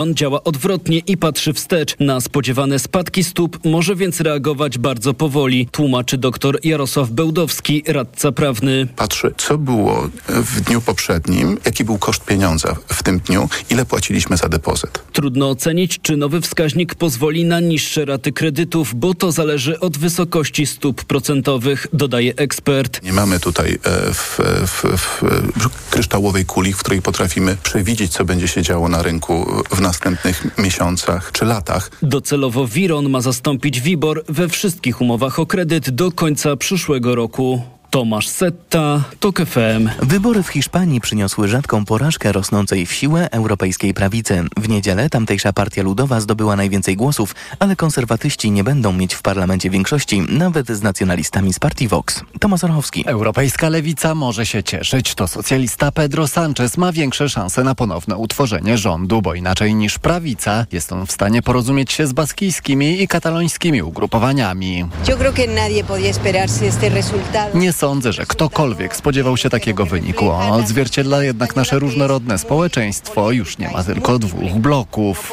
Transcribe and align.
On 0.00 0.14
działa 0.14 0.44
odwrotnie 0.44 0.98
i 0.98 1.16
patrzy 1.16 1.52
wstecz. 1.52 1.96
Na 1.98 2.20
spodziewane 2.20 2.78
spadki 2.78 3.24
stóp 3.24 3.58
może 3.64 3.96
więc 3.96 4.20
reagować 4.20 4.78
bardzo 4.78 5.14
powoli, 5.14 5.68
tłumaczy 5.72 6.18
dr 6.18 6.58
Jarosław 6.64 7.10
Bełdowski, 7.10 7.82
radca 7.86 8.32
prawny. 8.32 8.88
Patrzy, 8.96 9.34
co 9.36 9.58
było 9.58 10.08
w 10.28 10.60
dniu 10.60 10.80
poprzednim, 10.80 11.58
jaki 11.64 11.84
był 11.84 11.98
koszt 11.98 12.24
pieniądza 12.24 12.76
w 12.86 13.02
tym 13.02 13.18
dniu, 13.18 13.48
ile 13.70 13.84
płaciliśmy 13.84 14.36
za 14.36 14.48
depozyt. 14.48 15.02
Trudno 15.12 15.50
ocenić, 15.50 15.98
czy 16.02 16.16
nowy 16.16 16.40
wskaźnik 16.40 16.94
pozwoli 16.94 17.44
na 17.44 17.60
niższe 17.60 18.04
raty 18.04 18.32
kredytów, 18.32 18.94
bo 18.94 19.14
to 19.14 19.32
zależy 19.32 19.80
od 19.80 19.98
wysokości 19.98 20.66
stóp 20.66 21.04
procentowych, 21.04 21.86
dodaje 21.92 22.34
ekspert. 22.36 23.02
Nie 23.02 23.12
mamy 23.12 23.40
tutaj 23.40 23.78
e, 23.84 24.14
w, 24.14 24.40
w, 24.66 24.84
w 25.56 25.90
kryształowej 25.90 26.44
kuli, 26.44 26.72
w 26.72 26.78
której 26.78 27.02
potrafimy 27.02 27.56
przewidzieć, 27.62 28.12
co 28.12 28.24
będzie 28.24 28.48
się 28.48 28.62
działo 28.62 28.88
na 28.88 29.02
rynku 29.02 29.62
w 29.70 29.80
następnych 29.90 30.58
miesiącach 30.58 31.32
czy 31.32 31.44
latach. 31.44 31.90
Docelowo 32.02 32.66
Wiron 32.66 33.08
ma 33.08 33.20
zastąpić 33.20 33.80
WIBOR 33.80 34.24
we 34.28 34.48
wszystkich 34.48 35.00
umowach 35.00 35.38
o 35.38 35.46
kredyt 35.46 35.90
do 35.90 36.12
końca 36.12 36.56
przyszłego 36.56 37.14
roku. 37.14 37.62
Tomasz 37.90 38.28
Setta, 38.28 39.04
TOK 39.20 39.40
FM. 39.46 39.88
Wybory 40.02 40.42
w 40.42 40.48
Hiszpanii 40.48 41.00
przyniosły 41.00 41.48
rzadką 41.48 41.84
porażkę 41.84 42.32
rosnącej 42.32 42.86
w 42.86 42.92
siłę 42.92 43.30
europejskiej 43.30 43.94
prawicy. 43.94 44.44
W 44.56 44.68
niedzielę 44.68 45.10
tamtejsza 45.10 45.52
partia 45.52 45.82
ludowa 45.82 46.20
zdobyła 46.20 46.56
najwięcej 46.56 46.96
głosów, 46.96 47.34
ale 47.58 47.76
konserwatyści 47.76 48.50
nie 48.50 48.64
będą 48.64 48.92
mieć 48.92 49.14
w 49.14 49.22
parlamencie 49.22 49.70
większości, 49.70 50.20
nawet 50.20 50.68
z 50.68 50.82
nacjonalistami 50.82 51.52
z 51.52 51.58
partii 51.58 51.88
Vox. 51.88 52.20
Tomasz 52.40 52.64
Orchowski. 52.64 53.04
Europejska 53.06 53.68
lewica 53.68 54.14
może 54.14 54.46
się 54.46 54.62
cieszyć. 54.62 55.14
To 55.14 55.28
socjalista 55.28 55.92
Pedro 55.92 56.24
Sánchez 56.24 56.78
ma 56.78 56.92
większe 56.92 57.28
szanse 57.28 57.64
na 57.64 57.74
ponowne 57.74 58.16
utworzenie 58.16 58.78
rządu, 58.78 59.22
bo 59.22 59.34
inaczej 59.34 59.74
niż 59.74 59.98
prawica 59.98 60.66
jest 60.72 60.92
on 60.92 61.06
w 61.06 61.12
stanie 61.12 61.42
porozumieć 61.42 61.92
się 61.92 62.06
z 62.06 62.12
baskijskimi 62.12 63.02
i 63.02 63.08
katalońskimi 63.08 63.82
ugrupowaniami. 63.82 64.84
Nie 67.54 67.72
sądzę, 67.80 68.12
że 68.12 68.26
ktokolwiek 68.26 68.96
spodziewał 68.96 69.36
się 69.36 69.50
takiego 69.50 69.86
wyniku. 69.86 70.30
Odzwierciedla 70.30 71.22
jednak 71.22 71.56
nasze 71.56 71.78
różnorodne 71.78 72.38
społeczeństwo. 72.38 73.30
Już 73.30 73.58
nie 73.58 73.68
ma 73.68 73.84
tylko 73.84 74.18
dwóch 74.18 74.52
bloków. 74.52 75.32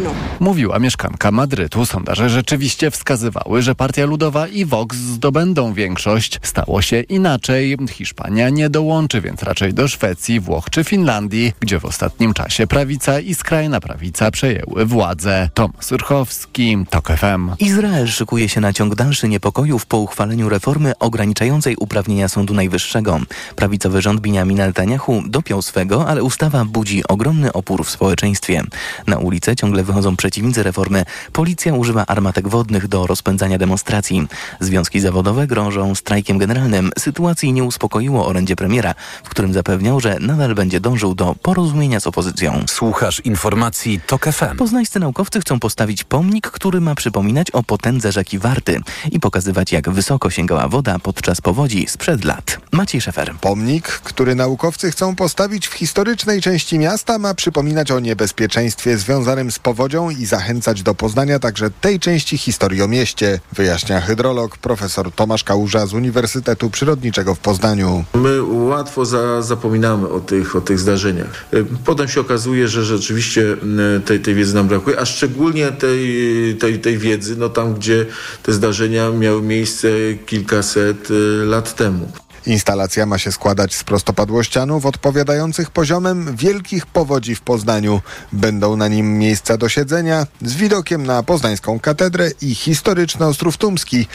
No. 0.00 0.10
Mówiła 0.40 0.78
mieszkanka 0.78 1.30
Madrytu. 1.30 1.86
Sondaże 1.86 2.30
rzeczywiście 2.30 2.90
wskazywały, 2.90 3.62
że 3.62 3.74
Partia 3.74 4.06
Ludowa 4.06 4.48
i 4.48 4.64
Vox 4.64 4.96
zdobędą 4.96 5.72
większość. 5.72 6.40
Stało 6.42 6.82
się 6.82 7.00
inaczej. 7.00 7.76
Hiszpania 7.90 8.48
nie 8.48 8.70
dołączy 8.70 9.20
więc 9.20 9.42
raczej 9.42 9.74
do 9.74 9.88
Szwecji, 9.88 10.40
Włoch 10.40 10.70
czy 10.70 10.84
Finlandii, 10.84 11.52
gdzie 11.60 11.80
w 11.80 11.84
ostatnim 11.84 12.34
czasie 12.34 12.66
prawica 12.66 13.20
i 13.20 13.34
skrajna 13.34 13.80
prawica 13.80 14.30
przejęły 14.30 14.86
władzę. 14.86 15.50
Tomasz 15.54 15.84
Surchowski, 15.84 16.76
TOK 16.90 17.08
FM. 17.08 17.50
Izrael 17.58 18.08
szykuje 18.08 18.48
się 18.48 18.60
na 18.60 18.72
ciąg 18.72 18.94
dalszy 18.94 19.28
niepokojów 19.44 19.86
po 19.86 19.98
uchwaleniu 19.98 20.48
reformy 20.48 20.92
ograniczającej 20.98 21.76
uprawnienia 21.76 22.28
Sądu 22.28 22.54
Najwyższego. 22.54 23.20
Prawicowy 23.56 24.02
rząd 24.02 24.20
Benjamina 24.20 24.66
Netanyahu 24.66 25.22
dopiął 25.26 25.62
swego, 25.62 26.08
ale 26.08 26.22
ustawa 26.22 26.64
budzi 26.64 27.02
ogromny 27.08 27.52
opór 27.52 27.84
w 27.84 27.90
społeczeństwie. 27.90 28.62
Na 29.06 29.18
ulicę 29.18 29.56
ciągle 29.56 29.82
wychodzą 29.82 30.16
przeciwnicy 30.16 30.62
reformy. 30.62 31.04
Policja 31.32 31.74
używa 31.74 32.06
armatek 32.06 32.48
wodnych 32.48 32.88
do 32.88 33.06
rozpędzania 33.06 33.58
demonstracji. 33.58 34.26
Związki 34.60 35.00
zawodowe 35.00 35.46
grożą 35.46 35.94
strajkiem 35.94 36.38
generalnym. 36.38 36.90
Sytuacji 36.98 37.52
nie 37.52 37.64
uspokoiło 37.64 38.26
orędzie 38.26 38.56
premiera, 38.56 38.94
w 39.24 39.28
którym 39.28 39.52
zapewniał, 39.52 40.00
że 40.00 40.16
nadal 40.20 40.54
będzie 40.54 40.80
dążył 40.80 41.14
do 41.14 41.34
porozumienia 41.42 42.00
z 42.00 42.06
opozycją. 42.06 42.64
Słuchasz 42.68 43.20
informacji 43.20 44.00
TOK 44.06 44.24
FM. 44.24 44.56
Poznańscy 44.56 45.00
naukowcy 45.00 45.40
chcą 45.40 45.60
postawić 45.60 46.04
pomnik, 46.04 46.50
który 46.50 46.80
ma 46.80 46.94
przypominać 46.94 47.50
o 47.50 47.62
potędze 47.62 48.12
rzeki 48.12 48.38
Warty 48.38 48.80
i 49.12 49.20
pokazywać, 49.34 49.72
jak 49.72 49.90
wysoko 49.90 50.30
sięgała 50.30 50.68
woda 50.68 50.98
podczas 50.98 51.40
powodzi 51.40 51.86
sprzed 51.88 52.24
lat. 52.24 52.58
Maciej 52.72 53.00
Szefer. 53.00 53.34
Pomnik, 53.40 53.86
który 53.86 54.34
naukowcy 54.34 54.90
chcą 54.90 55.16
postawić 55.16 55.68
w 55.68 55.72
historycznej 55.72 56.40
części 56.40 56.78
miasta, 56.78 57.18
ma 57.18 57.34
przypominać 57.34 57.90
o 57.90 58.00
niebezpieczeństwie 58.00 58.98
związanym 58.98 59.50
z 59.50 59.58
powodzią 59.58 60.10
i 60.10 60.26
zachęcać 60.26 60.82
do 60.82 60.94
poznania 60.94 61.38
także 61.38 61.70
tej 61.70 62.00
części 62.00 62.38
historii 62.38 62.82
o 62.82 62.88
mieście, 62.88 63.40
wyjaśnia 63.52 64.00
hydrolog 64.00 64.58
profesor 64.58 65.12
Tomasz 65.12 65.44
Kałuża 65.44 65.86
z 65.86 65.94
Uniwersytetu 65.94 66.70
Przyrodniczego 66.70 67.34
w 67.34 67.38
Poznaniu. 67.38 68.04
My 68.14 68.42
łatwo 68.42 69.04
za, 69.04 69.42
zapominamy 69.42 70.08
o 70.08 70.20
tych, 70.20 70.56
o 70.56 70.60
tych 70.60 70.78
zdarzeniach. 70.78 71.46
Potem 71.84 72.08
się 72.08 72.20
okazuje, 72.20 72.68
że 72.68 72.84
rzeczywiście 72.84 73.56
tej, 74.04 74.20
tej 74.20 74.34
wiedzy 74.34 74.54
nam 74.54 74.68
brakuje, 74.68 75.00
a 75.00 75.04
szczególnie 75.04 75.72
tej, 75.72 76.56
tej, 76.60 76.78
tej 76.78 76.98
wiedzy, 76.98 77.36
no 77.36 77.48
tam 77.48 77.74
gdzie 77.74 78.06
te 78.42 78.52
zdarzenia 78.52 79.10
miały 79.10 79.23
miejsce 79.42 79.88
kilkaset 80.26 81.08
lat 81.44 81.74
temu. 81.74 82.08
Instalacja 82.46 83.06
ma 83.06 83.18
się 83.18 83.32
składać 83.32 83.74
z 83.74 83.84
prostopadłościanów 83.84 84.86
odpowiadających 84.86 85.70
poziomem 85.70 86.36
wielkich 86.36 86.86
powodzi 86.86 87.34
w 87.34 87.40
Poznaniu. 87.40 88.00
Będą 88.32 88.76
na 88.76 88.88
nim 88.88 89.18
miejsca 89.18 89.56
do 89.56 89.68
siedzenia 89.68 90.26
z 90.42 90.54
widokiem 90.54 91.06
na 91.06 91.22
poznańską 91.22 91.80
katedrę 91.80 92.30
i 92.42 92.54
historyczny 92.54 93.26
Ostrów 93.26 93.56
Tumski. 93.56 94.06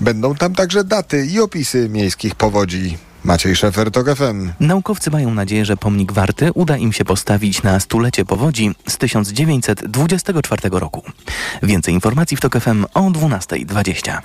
Będą 0.00 0.34
tam 0.34 0.54
także 0.54 0.84
daty 0.84 1.26
i 1.26 1.40
opisy 1.40 1.88
miejskich 1.88 2.34
powodzi. 2.34 2.98
Maciej 3.24 3.56
Szefer, 3.56 3.90
TOK 3.90 4.16
FM. 4.16 4.52
Naukowcy 4.60 5.10
mają 5.10 5.34
nadzieję, 5.34 5.64
że 5.64 5.76
pomnik 5.76 6.12
Warty 6.12 6.52
uda 6.52 6.76
im 6.76 6.92
się 6.92 7.04
postawić 7.04 7.62
na 7.62 7.80
stulecie 7.80 8.24
powodzi 8.24 8.74
z 8.88 8.98
1924 8.98 10.68
roku. 10.70 11.02
Więcej 11.62 11.94
informacji 11.94 12.36
w 12.36 12.40
TOK 12.40 12.60
FM 12.60 12.84
o 12.94 13.00
12.20. 13.00 14.18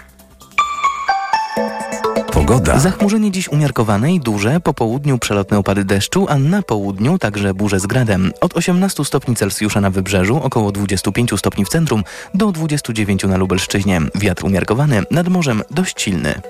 Pogoda. 2.31 2.79
Zachmurzenie 2.79 3.31
dziś 3.31 3.49
umiarkowane 3.49 4.13
i 4.13 4.19
duże, 4.19 4.59
po 4.59 4.73
południu 4.73 5.17
przelotne 5.17 5.57
opady 5.57 5.85
deszczu, 5.85 6.25
a 6.29 6.37
na 6.37 6.61
południu 6.61 7.17
także 7.17 7.53
burze 7.53 7.79
z 7.79 7.85
gradem. 7.85 8.31
Od 8.41 8.57
18 8.57 9.05
stopni 9.05 9.35
Celsjusza 9.35 9.81
na 9.81 9.89
wybrzeżu, 9.89 10.39
około 10.43 10.71
25 10.71 11.39
stopni 11.39 11.65
w 11.65 11.69
centrum, 11.69 12.03
do 12.33 12.51
29 12.51 13.23
na 13.23 13.37
Lubelszczyźnie. 13.37 14.01
Wiatr 14.15 14.45
umiarkowany, 14.45 15.03
nad 15.11 15.27
morzem 15.27 15.61
dość 15.71 16.01
silny. 16.01 16.41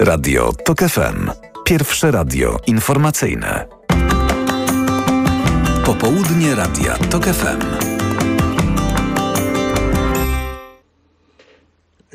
Radio 0.00 0.52
TOK 0.64 0.78
FM. 0.78 1.30
Pierwsze 1.64 2.10
radio 2.10 2.56
informacyjne. 2.66 3.66
Popołudnie 5.84 6.54
Radia 6.54 6.94
TOK 6.94 7.24
FM. 7.24 7.93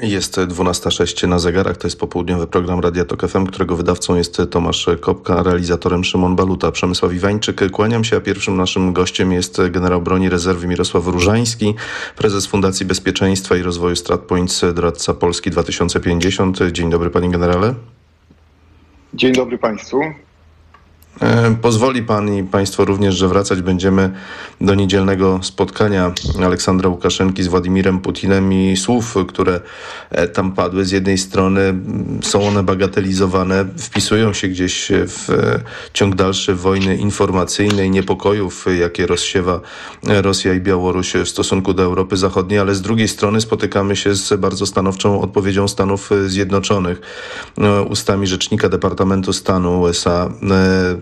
Jest 0.01 0.37
12.06 0.37 1.27
na 1.27 1.39
zegarach, 1.39 1.77
to 1.77 1.87
jest 1.87 1.99
popołudniowy 1.99 2.47
program 2.47 2.79
Radia 2.79 3.05
Tok 3.05 3.27
FM, 3.27 3.45
którego 3.45 3.75
wydawcą 3.75 4.15
jest 4.15 4.41
Tomasz 4.51 4.89
Kopka, 4.99 5.43
realizatorem 5.43 6.03
Szymon 6.03 6.35
Baluta, 6.35 6.71
Przemysław 6.71 7.13
Iwańczyk. 7.13 7.71
Kłaniam 7.71 8.03
się, 8.03 8.17
a 8.17 8.19
pierwszym 8.19 8.57
naszym 8.57 8.93
gościem 8.93 9.31
jest 9.31 9.61
generał 9.69 10.01
broni 10.01 10.29
rezerwy 10.29 10.67
Mirosław 10.67 11.07
Różański, 11.07 11.75
prezes 12.17 12.47
Fundacji 12.47 12.85
Bezpieczeństwa 12.85 13.55
i 13.57 13.61
Rozwoju 13.61 13.95
StratPoints, 13.95 14.65
doradca 14.73 15.13
Polski 15.13 15.51
2050. 15.51 16.59
Dzień 16.71 16.89
dobry 16.89 17.09
panie 17.09 17.29
generale. 17.29 17.73
Dzień 19.13 19.33
dobry 19.33 19.57
państwu. 19.57 20.01
Pozwoli 21.61 22.03
Pan 22.03 22.33
i 22.35 22.43
Państwo 22.43 22.85
również, 22.85 23.15
że 23.15 23.27
wracać 23.27 23.61
będziemy 23.61 24.11
do 24.61 24.75
niedzielnego 24.75 25.39
spotkania 25.43 26.13
Aleksandra 26.45 26.89
Łukaszenki 26.89 27.43
z 27.43 27.47
Władimirem 27.47 27.99
Putinem 27.99 28.53
i 28.53 28.77
słów, 28.77 29.15
które 29.27 29.61
tam 30.33 30.51
padły. 30.51 30.85
Z 30.85 30.91
jednej 30.91 31.17
strony 31.17 31.73
są 32.21 32.47
one 32.47 32.63
bagatelizowane, 32.63 33.65
wpisują 33.77 34.33
się 34.33 34.47
gdzieś 34.47 34.91
w 34.91 35.27
ciąg 35.93 36.15
dalszy 36.15 36.55
wojny 36.55 36.97
informacyjnej, 36.97 37.91
niepokojów, 37.91 38.65
jakie 38.79 39.07
rozsiewa 39.07 39.61
Rosja 40.03 40.53
i 40.53 40.59
Białoruś 40.61 41.13
w 41.13 41.29
stosunku 41.29 41.73
do 41.73 41.83
Europy 41.83 42.17
Zachodniej, 42.17 42.59
ale 42.59 42.75
z 42.75 42.81
drugiej 42.81 43.07
strony 43.07 43.41
spotykamy 43.41 43.95
się 43.95 44.15
z 44.15 44.39
bardzo 44.39 44.65
stanowczą 44.65 45.21
odpowiedzią 45.21 45.67
Stanów 45.67 46.09
Zjednoczonych. 46.27 47.01
Ustami 47.89 48.27
rzecznika 48.27 48.69
Departamentu 48.69 49.33
Stanu 49.33 49.81
USA 49.81 50.29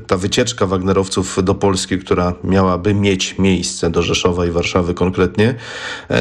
ta 0.08 0.18
wycieczka 0.18 0.66
Wagnerowców 0.66 1.44
do 1.44 1.56
Polski, 1.56 1.98
która 1.98 2.34
miałaby 2.44 2.94
mieć 2.94 3.38
miejsce 3.38 3.90
do 3.90 4.02
Rzeszowa 4.02 4.46
i 4.46 4.52
Warszawy 4.52 4.94
konkretnie, 4.94 5.56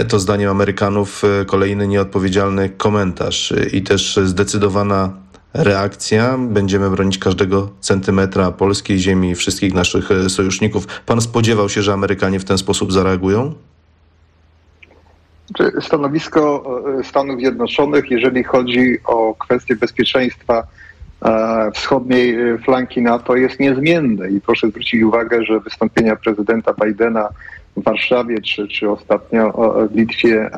to 0.09 0.19
zdaniem 0.19 0.51
Amerykanów 0.51 1.23
kolejny 1.47 1.89
nieodpowiedzialny 1.89 2.69
komentarz 2.69 3.55
i 3.73 3.83
też 3.83 4.19
zdecydowana 4.25 5.13
reakcja. 5.55 6.39
Będziemy 6.39 6.91
bronić 6.91 7.19
każdego 7.19 7.71
centymetra 7.81 8.53
polskiej 8.53 8.99
ziemi 8.99 9.31
i 9.31 9.35
wszystkich 9.35 9.75
naszych 9.75 10.09
sojuszników. 10.29 10.87
Pan 11.07 11.21
spodziewał 11.21 11.69
się, 11.69 11.83
że 11.83 11.93
Amerykanie 11.93 12.41
w 12.41 12.45
ten 12.45 12.59
sposób 12.59 12.93
zareagują? 12.93 13.55
Stanowisko 15.81 16.65
Stanów 17.05 17.39
Zjednoczonych, 17.41 18.11
jeżeli 18.11 18.45
chodzi 18.45 18.99
o 19.05 19.35
kwestie 19.35 19.77
bezpieczeństwa 19.77 20.67
wschodniej 21.75 22.59
flanki 22.59 23.03
NATO 23.03 23.37
jest 23.37 23.61
niezmienny 23.61 24.31
i 24.31 24.41
proszę 24.41 24.69
zwrócić 24.69 25.03
uwagę, 25.03 25.45
że 25.45 25.61
wystąpienia 25.61 26.17
prezydenta 26.17 26.75
Bidena 26.85 27.29
w 27.77 27.83
Warszawie 27.83 28.41
czy, 28.41 28.69
czy 28.69 28.91
ostatnio 28.91 29.53
w 29.93 29.97
Litwie 29.97 30.51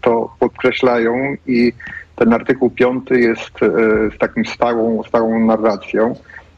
to 0.00 0.34
podkreślają 0.40 1.36
i 1.46 1.72
ten 2.16 2.32
artykuł 2.32 2.70
5 2.70 3.10
jest 3.10 3.52
z 4.14 4.18
takim 4.18 4.46
stałą, 4.46 5.02
stałą 5.02 5.46
narracją. 5.46 6.14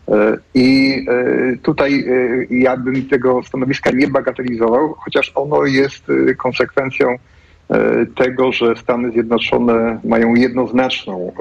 E, 0.08 0.37
I 0.55 0.99
e, 1.08 1.56
tutaj 1.56 2.05
e, 2.08 2.44
ja 2.55 2.76
bym 2.76 3.08
tego 3.08 3.43
stanowiska 3.43 3.91
nie 3.91 4.08
bagatelizował, 4.08 4.94
chociaż 4.99 5.32
ono 5.35 5.64
jest 5.64 6.05
konsekwencją 6.38 7.17
tego, 8.17 8.53
że 8.53 8.77
Stany 8.77 9.11
Zjednoczone 9.11 10.01
mają 10.05 10.35
jednoznaczną 10.35 11.33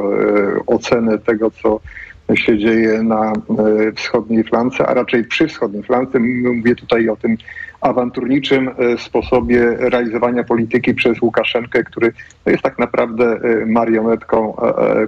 ocenę 0.67 1.19
tego, 1.19 1.51
co 1.51 1.79
się 2.35 2.57
dzieje 2.57 3.03
na 3.03 3.33
wschodniej 3.95 4.43
flance, 4.43 4.87
a 4.87 4.93
raczej 4.93 5.23
przy 5.23 5.47
wschodniej 5.47 5.83
flance. 5.83 6.19
Mówię 6.19 6.75
tutaj 6.75 7.09
o 7.09 7.15
tym 7.15 7.37
awanturniczym 7.81 8.69
sposobie 8.97 9.75
realizowania 9.77 10.43
polityki 10.43 10.93
przez 10.93 11.21
Łukaszenkę, 11.21 11.83
który 11.83 12.11
jest 12.45 12.63
tak 12.63 12.79
naprawdę 12.79 13.39
marionetką 13.65 14.55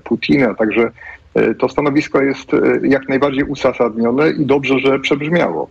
Putina. 0.04 0.54
Także 0.54 0.92
E, 1.36 1.56
to 1.56 1.70
stanowisko 1.70 2.22
jest 2.22 2.54
e, 2.54 2.60
jak 2.84 3.10
najbardziej 3.10 3.44
uzasadnione 3.44 4.30
i 4.30 4.46
dobrze, 4.46 4.80
że 4.80 5.00
przebrzmiało. 5.00 5.70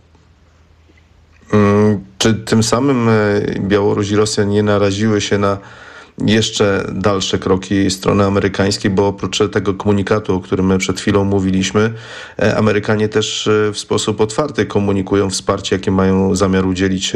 Mm, 1.53 2.04
czy 2.25 2.33
tym 2.33 2.63
samym 2.63 3.09
e, 3.09 3.13
Białoruś 3.59 4.11
i 4.11 4.15
Rosja 4.15 4.43
nie 4.43 4.63
naraziły 4.63 5.21
się 5.21 5.37
na 5.37 5.57
jeszcze 6.25 6.85
dalsze 6.91 7.39
kroki 7.39 7.91
strony 7.91 8.25
amerykańskiej, 8.25 8.91
bo 8.91 9.07
oprócz 9.07 9.39
tego 9.51 9.73
komunikatu, 9.73 10.35
o 10.35 10.39
którym 10.39 10.77
przed 10.77 10.99
chwilą 10.99 11.23
mówiliśmy, 11.23 11.93
Amerykanie 12.57 13.09
też 13.09 13.49
w 13.73 13.77
sposób 13.77 14.21
otwarty 14.21 14.65
komunikują 14.65 15.29
wsparcie, 15.29 15.75
jakie 15.75 15.91
mają 15.91 16.35
zamiar 16.35 16.65
udzielić 16.65 17.13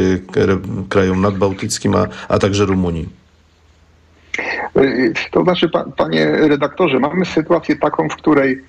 krajom 0.90 1.22
nadbałtyckim, 1.22 1.96
a, 1.96 2.08
a 2.28 2.40
także 2.40 2.66
Rumunii. 2.66 3.10
To 5.32 5.44
znaczy, 5.44 5.70
panie 5.98 6.26
redaktorze, 6.26 7.00
mamy 7.00 7.26
sytuację 7.26 7.76
taką, 7.76 8.10
w 8.10 8.16
której 8.16 8.52
e, 8.54 8.58
e, 8.58 8.69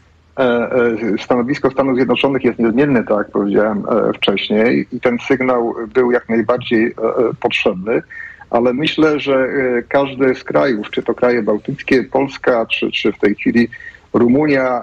stanowisko 1.22 1.70
Stanów 1.70 1.96
Zjednoczonych 1.96 2.44
jest 2.44 2.58
niezmienne, 2.58 3.04
tak 3.04 3.18
jak 3.18 3.30
powiedziałem 3.30 3.78
e, 3.78 4.12
wcześniej, 4.12 4.86
i 4.92 5.00
ten 5.00 5.18
sygnał 5.28 5.74
był 5.94 6.10
jak 6.10 6.28
najbardziej 6.28 6.94
potrzebny, 7.40 8.02
ale 8.50 8.72
myślę, 8.72 9.20
że 9.20 9.48
każdy 9.88 10.34
z 10.34 10.44
krajów, 10.44 10.90
czy 10.90 11.02
to 11.02 11.14
kraje 11.14 11.42
bałtyckie, 11.42 12.04
Polska, 12.04 12.66
czy, 12.66 12.90
czy 12.90 13.12
w 13.12 13.18
tej 13.18 13.34
chwili 13.34 13.68
Rumunia, 14.12 14.82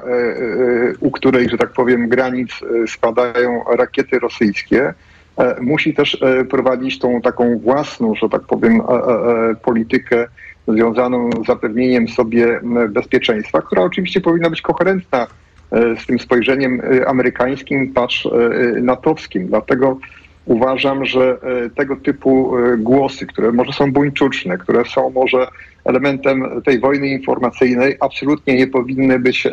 u 0.99 1.11
której, 1.11 1.49
że 1.49 1.57
tak 1.57 1.69
powiem, 1.69 2.09
granic 2.09 2.51
spadają 2.87 3.63
rakiety 3.77 4.19
rosyjskie, 4.19 4.93
musi 5.61 5.93
też 5.93 6.17
prowadzić 6.49 6.99
tą 6.99 7.21
taką 7.21 7.59
własną, 7.59 8.15
że 8.15 8.29
tak 8.29 8.41
powiem, 8.41 8.81
politykę 9.63 10.27
związaną 10.67 11.29
z 11.43 11.47
zapewnieniem 11.47 12.07
sobie 12.07 12.59
bezpieczeństwa, 12.89 13.61
która 13.61 13.81
oczywiście 13.81 14.21
powinna 14.21 14.49
być 14.49 14.61
koherentna 14.61 15.23
e, 15.23 15.46
z 15.71 16.05
tym 16.05 16.19
spojrzeniem 16.19 16.81
e, 16.81 17.07
amerykańskim, 17.07 17.93
patrz 17.93 18.25
e, 18.25 18.29
natowskim. 18.81 19.47
Dlatego 19.47 19.97
uważam, 20.45 21.05
że 21.05 21.37
tego 21.75 21.95
typu 21.95 22.51
głosy, 22.77 23.25
które 23.25 23.51
może 23.51 23.73
są 23.73 23.91
buńczuczne, 23.91 24.57
które 24.57 24.85
są 24.85 25.09
może 25.09 25.47
elementem 25.85 26.61
tej 26.65 26.79
wojny 26.79 27.07
informacyjnej, 27.07 27.95
absolutnie 27.99 28.55
nie 28.55 28.67
powinny 28.67 29.19
być 29.19 29.47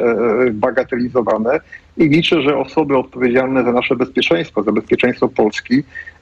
bagatelizowane 0.53 1.61
i 1.97 2.09
liczę, 2.09 2.43
że 2.43 2.59
osoby 2.59 2.99
odpowiedzialne 2.99 3.65
za 3.65 3.73
nasze 3.73 3.97
bezpieczeństwo, 3.97 4.63
za 4.63 4.73
bezpieczeństwo 4.73 5.29
Polski, 5.29 5.83
E, 5.83 5.83
e, 5.83 6.14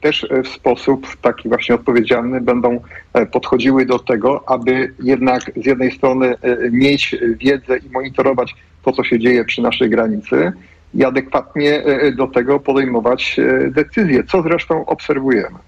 też 0.00 0.26
w 0.44 0.48
sposób 0.48 1.16
taki 1.22 1.48
właśnie 1.48 1.74
odpowiedzialny 1.74 2.40
będą 2.40 2.80
e, 3.12 3.26
podchodziły 3.26 3.86
do 3.86 3.98
tego, 3.98 4.48
aby 4.48 4.94
jednak 5.02 5.42
z 5.56 5.66
jednej 5.66 5.90
strony 5.90 6.34
mieć 6.70 7.16
wiedzę 7.38 7.78
i 7.78 7.90
monitorować 7.90 8.54
to, 8.82 8.92
co 8.92 9.04
się 9.04 9.18
dzieje 9.18 9.44
przy 9.44 9.62
naszej 9.62 9.90
granicy 9.90 10.52
i 10.94 11.04
adekwatnie 11.04 11.82
do 12.16 12.26
tego 12.26 12.60
podejmować 12.60 13.36
decyzje, 13.70 14.24
co 14.24 14.42
zresztą 14.42 14.86
obserwujemy. 14.86 15.58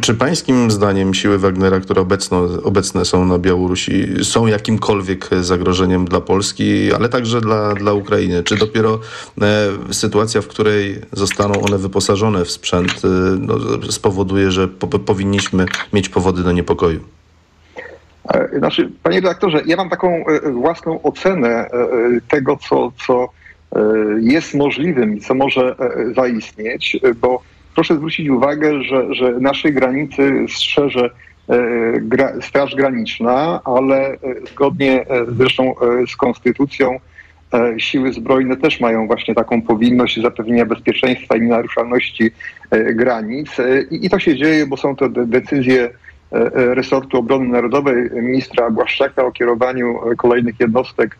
Czy 0.00 0.14
pańskim 0.14 0.70
zdaniem 0.70 1.14
siły 1.14 1.38
Wagnera, 1.38 1.80
które 1.80 2.00
obecno, 2.00 2.48
obecne 2.62 3.04
są 3.04 3.24
na 3.24 3.38
Białorusi, 3.38 4.24
są 4.24 4.46
jakimkolwiek 4.46 5.28
zagrożeniem 5.40 6.04
dla 6.04 6.20
Polski, 6.20 6.94
ale 6.94 7.08
także 7.08 7.40
dla, 7.40 7.74
dla 7.74 7.92
Ukrainy? 7.92 8.42
Czy 8.42 8.56
dopiero 8.56 9.00
e, 9.42 9.68
sytuacja, 9.94 10.40
w 10.40 10.46
której 10.46 11.00
zostaną 11.12 11.54
one 11.62 11.78
wyposażone 11.78 12.44
w 12.44 12.50
sprzęt, 12.50 12.92
e, 13.04 13.08
no, 13.38 13.54
spowoduje, 13.90 14.50
że 14.50 14.68
po, 14.68 14.86
powinniśmy 14.86 15.66
mieć 15.92 16.08
powody 16.08 16.42
do 16.42 16.52
niepokoju? 16.52 17.00
E, 18.28 18.58
znaczy, 18.58 18.90
panie 19.02 19.16
redaktorze, 19.16 19.62
ja 19.66 19.76
mam 19.76 19.90
taką 19.90 20.26
e, 20.26 20.50
własną 20.50 21.02
ocenę 21.02 21.48
e, 21.48 21.70
tego, 22.28 22.56
co, 22.68 22.92
co 23.06 23.28
jest 24.20 24.54
możliwym 24.54 25.16
i 25.16 25.20
co 25.20 25.34
może 25.34 25.76
zaistnieć, 26.14 26.96
bo 27.20 27.42
proszę 27.76 27.96
zwrócić 27.96 28.28
uwagę, 28.28 28.82
że, 28.82 29.14
że 29.14 29.32
naszej 29.40 29.72
granicy 29.72 30.46
strzeże 30.48 31.10
e, 31.48 32.42
Straż 32.42 32.74
Graniczna, 32.74 33.60
ale 33.64 33.96
e, 33.96 34.18
zgodnie 34.52 35.06
e, 35.08 35.24
zresztą 35.28 35.74
z 36.08 36.16
konstytucją 36.16 37.00
siły 37.78 38.12
zbrojne 38.12 38.56
też 38.56 38.80
mają 38.80 39.06
właśnie 39.06 39.34
taką 39.34 39.62
powinność 39.62 40.22
zapewnienia 40.22 40.66
bezpieczeństwa 40.66 41.36
i 41.36 41.40
nienaruszalności 41.40 42.30
granic. 42.94 43.56
I, 43.90 44.10
to 44.10 44.18
się 44.18 44.36
dzieje, 44.36 44.66
bo 44.66 44.76
są 44.76 44.96
to 44.96 45.08
decyzje 45.08 45.90
resortu 46.52 47.18
obrony 47.18 47.48
narodowej 47.48 48.10
ministra 48.12 48.70
Błaszczaka 48.70 49.24
o 49.24 49.32
kierowaniu 49.32 49.98
kolejnych 50.16 50.60
jednostek 50.60 51.18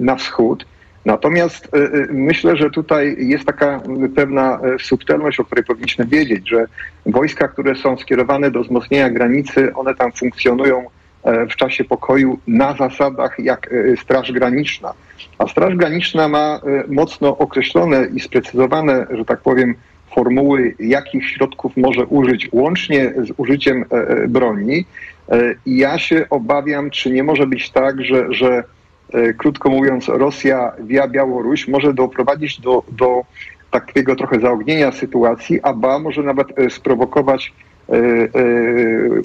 na 0.00 0.16
wschód. 0.16 0.66
Natomiast 1.04 1.68
y, 1.76 1.78
y, 1.78 2.08
myślę, 2.12 2.56
że 2.56 2.70
tutaj 2.70 3.16
jest 3.18 3.44
taka 3.44 3.82
pewna 4.16 4.58
y, 4.76 4.84
subtelność, 4.84 5.40
o 5.40 5.44
której 5.44 5.64
powinniśmy 5.64 6.06
wiedzieć, 6.06 6.48
że 6.48 6.66
wojska, 7.06 7.48
które 7.48 7.74
są 7.74 7.96
skierowane 7.96 8.50
do 8.50 8.62
wzmocnienia 8.62 9.10
granicy, 9.10 9.74
one 9.74 9.94
tam 9.94 10.12
funkcjonują 10.12 10.86
w 11.50 11.56
czasie 11.56 11.84
pokoju 11.84 12.38
na 12.46 12.76
zasadach 12.76 13.38
jak 13.38 13.70
Straż 14.02 14.32
Graniczna. 14.32 14.92
A 15.38 15.48
Straż 15.48 15.74
Graniczna 15.74 16.28
ma 16.28 16.60
mocno 16.88 17.38
określone 17.38 18.06
i 18.14 18.20
sprecyzowane, 18.20 19.06
że 19.10 19.24
tak 19.24 19.40
powiem, 19.40 19.74
formuły, 20.14 20.74
jakich 20.78 21.28
środków 21.28 21.76
może 21.76 22.04
użyć, 22.04 22.48
łącznie 22.52 23.12
z 23.16 23.32
użyciem 23.36 23.84
broni. 24.28 24.84
I 25.66 25.76
ja 25.78 25.98
się 25.98 26.26
obawiam, 26.30 26.90
czy 26.90 27.10
nie 27.10 27.22
może 27.22 27.46
być 27.46 27.70
tak, 27.70 28.04
że, 28.04 28.26
że 28.30 28.64
krótko 29.38 29.70
mówiąc, 29.70 30.08
Rosja 30.08 30.72
via 30.80 31.08
Białoruś 31.08 31.68
może 31.68 31.94
doprowadzić 31.94 32.60
do, 32.60 32.82
do 32.92 33.22
takiego 33.70 34.16
trochę 34.16 34.40
zaognienia 34.40 34.92
sytuacji, 34.92 35.60
a 35.62 35.72
ba 35.72 35.98
może 35.98 36.22
nawet 36.22 36.58
e, 36.58 36.70
sprowokować 36.70 37.52
e, 37.88 37.94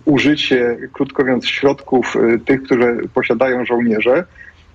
użycie, 0.06 0.78
krótko 0.94 1.24
mówiąc, 1.24 1.48
środków 1.48 2.16
tych, 2.46 2.64
które 2.64 2.98
posiadają 3.14 3.66
żołnierze, 3.66 4.24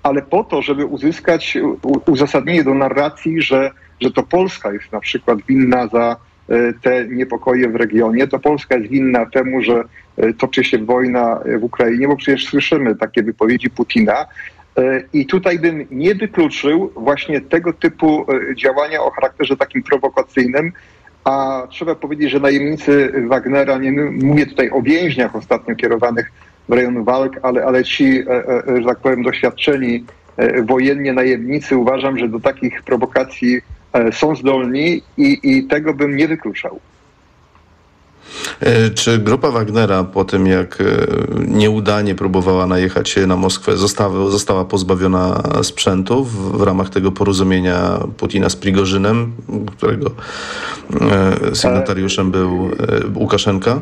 ale 0.03 0.23
po 0.23 0.45
to, 0.45 0.63
żeby 0.63 0.87
uzyskać 0.87 1.59
uzasadnienie 2.07 2.65
do 2.65 2.75
narracji, 2.75 3.43
że, 3.43 3.71
że 4.01 4.11
to 4.11 4.23
Polska 4.23 4.73
jest 4.73 4.93
na 4.93 5.01
przykład 5.01 5.39
winna 5.43 5.87
za 5.87 6.17
te 6.83 7.09
niepokoje 7.09 7.69
w 7.69 7.77
regionie, 7.77 8.27
to 8.27 8.39
Polska 8.39 8.77
jest 8.77 8.91
winna 8.91 9.27
temu, 9.27 9.63
że 9.63 9.85
toczy 10.39 10.65
się 10.65 10.79
wojna 10.79 11.41
w 11.61 11.65
Ukrainie, 11.65 12.09
bo 12.09 12.17
przecież 12.17 12.45
słyszymy 12.45 12.97
takie 12.97 13.23
wypowiedzi 13.23 13.71
Putina, 13.71 14.27
E, 14.64 14.64
I 15.13 15.27
tutaj 15.27 15.59
bym 15.59 15.87
nie 15.91 16.15
wykluczył 16.15 16.93
właśnie 16.97 17.41
tego 17.41 17.73
typu 17.73 18.27
e, 18.29 18.57
działania 18.57 19.03
o 19.03 19.11
charakterze 19.11 19.57
takim 19.57 19.83
prowokacyjnym, 19.83 20.73
a 21.25 21.63
trzeba 21.71 21.95
powiedzieć, 21.95 22.31
że 22.31 22.41
najemnicy 22.41 23.13
Wagnera, 23.27 23.79
nie 23.79 23.93
mówię 23.93 24.47
tutaj 24.47 24.71
o 24.71 24.83
więźniach 24.83 25.37
ostatnio 25.37 25.77
kierowanych 25.77 26.33
w 26.69 26.73
rejon 26.73 27.05
walk, 27.05 27.33
ale, 27.43 27.65
ale 27.65 27.85
ci, 27.85 28.19
e, 28.19 28.81
że 28.81 28.85
tak 28.87 28.99
powiem, 28.99 29.23
doświadczeni 29.23 30.05
wojennie 30.63 31.13
najemnicy, 31.13 31.77
uważam, 31.77 32.19
że 32.19 32.29
do 32.29 32.41
takich 32.41 32.83
prowokacji 32.83 33.61
są 34.13 34.37
zdolni 34.37 35.03
i, 35.17 35.39
i 35.43 35.65
tego 35.65 35.95
bym 35.95 36.17
nie 36.17 36.29
wykluczał. 36.29 36.81
E, 38.61 38.91
czy 38.91 39.19
grupa 39.19 39.51
Wagnera 39.51 40.05
po 40.05 40.25
tym, 40.25 40.47
jak 40.47 40.81
e, 40.81 40.85
nieudanie 41.49 42.15
próbowała 42.15 42.67
najechać 42.67 43.17
na 43.27 43.37
Moskwę, 43.37 43.77
została, 43.77 44.31
została 44.31 44.65
pozbawiona 44.65 45.43
sprzętu 45.63 46.25
w, 46.25 46.59
w 46.59 46.63
ramach 46.63 46.91
tego 46.91 47.13
porozumienia 47.13 47.99
Putina 48.17 48.49
z 48.49 48.57
Prigorzynem, 48.57 49.33
którego 49.77 50.11
e, 51.51 51.55
sygnatariuszem 51.55 52.31
był 52.31 52.71
Łukaszenka? 53.15 53.81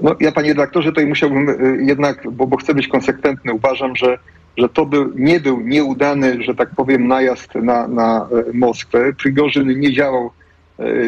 No, 0.00 0.16
ja, 0.20 0.32
panie 0.32 0.48
redaktorze, 0.48 0.88
tutaj 0.88 1.06
musiałbym 1.06 1.46
jednak, 1.86 2.30
bo, 2.32 2.46
bo 2.46 2.56
chcę 2.56 2.74
być 2.74 2.88
konsekwentny, 2.88 3.52
uważam, 3.52 3.96
że 3.96 4.18
że 4.56 4.68
to 4.68 4.86
był, 4.86 5.12
nie 5.14 5.40
był 5.40 5.60
nieudany, 5.60 6.42
że 6.42 6.54
tak 6.54 6.70
powiem, 6.76 7.08
najazd 7.08 7.54
na, 7.54 7.88
na 7.88 8.28
Moskwę. 8.54 9.12
Prigorzyn 9.12 9.80
nie 9.80 9.92
działał 9.92 10.30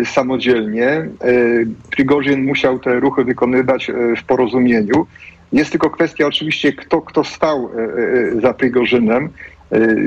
samodzielnie. 0.05 1.09
Prigorzyn 1.91 2.45
musiał 2.45 2.79
te 2.79 3.01
ruchy 3.01 3.25
wykonywać 3.25 3.91
w 4.17 4.25
porozumieniu. 4.25 5.07
Jest 5.53 5.71
tylko 5.71 5.91
kwestia 5.91 6.27
oczywiście, 6.27 6.73
kto, 6.73 7.01
kto 7.01 7.25
stał 7.25 7.71
za 8.43 8.55
Prigorzynem. 8.55 9.29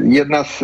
Jedna 0.04 0.44
z 0.44 0.64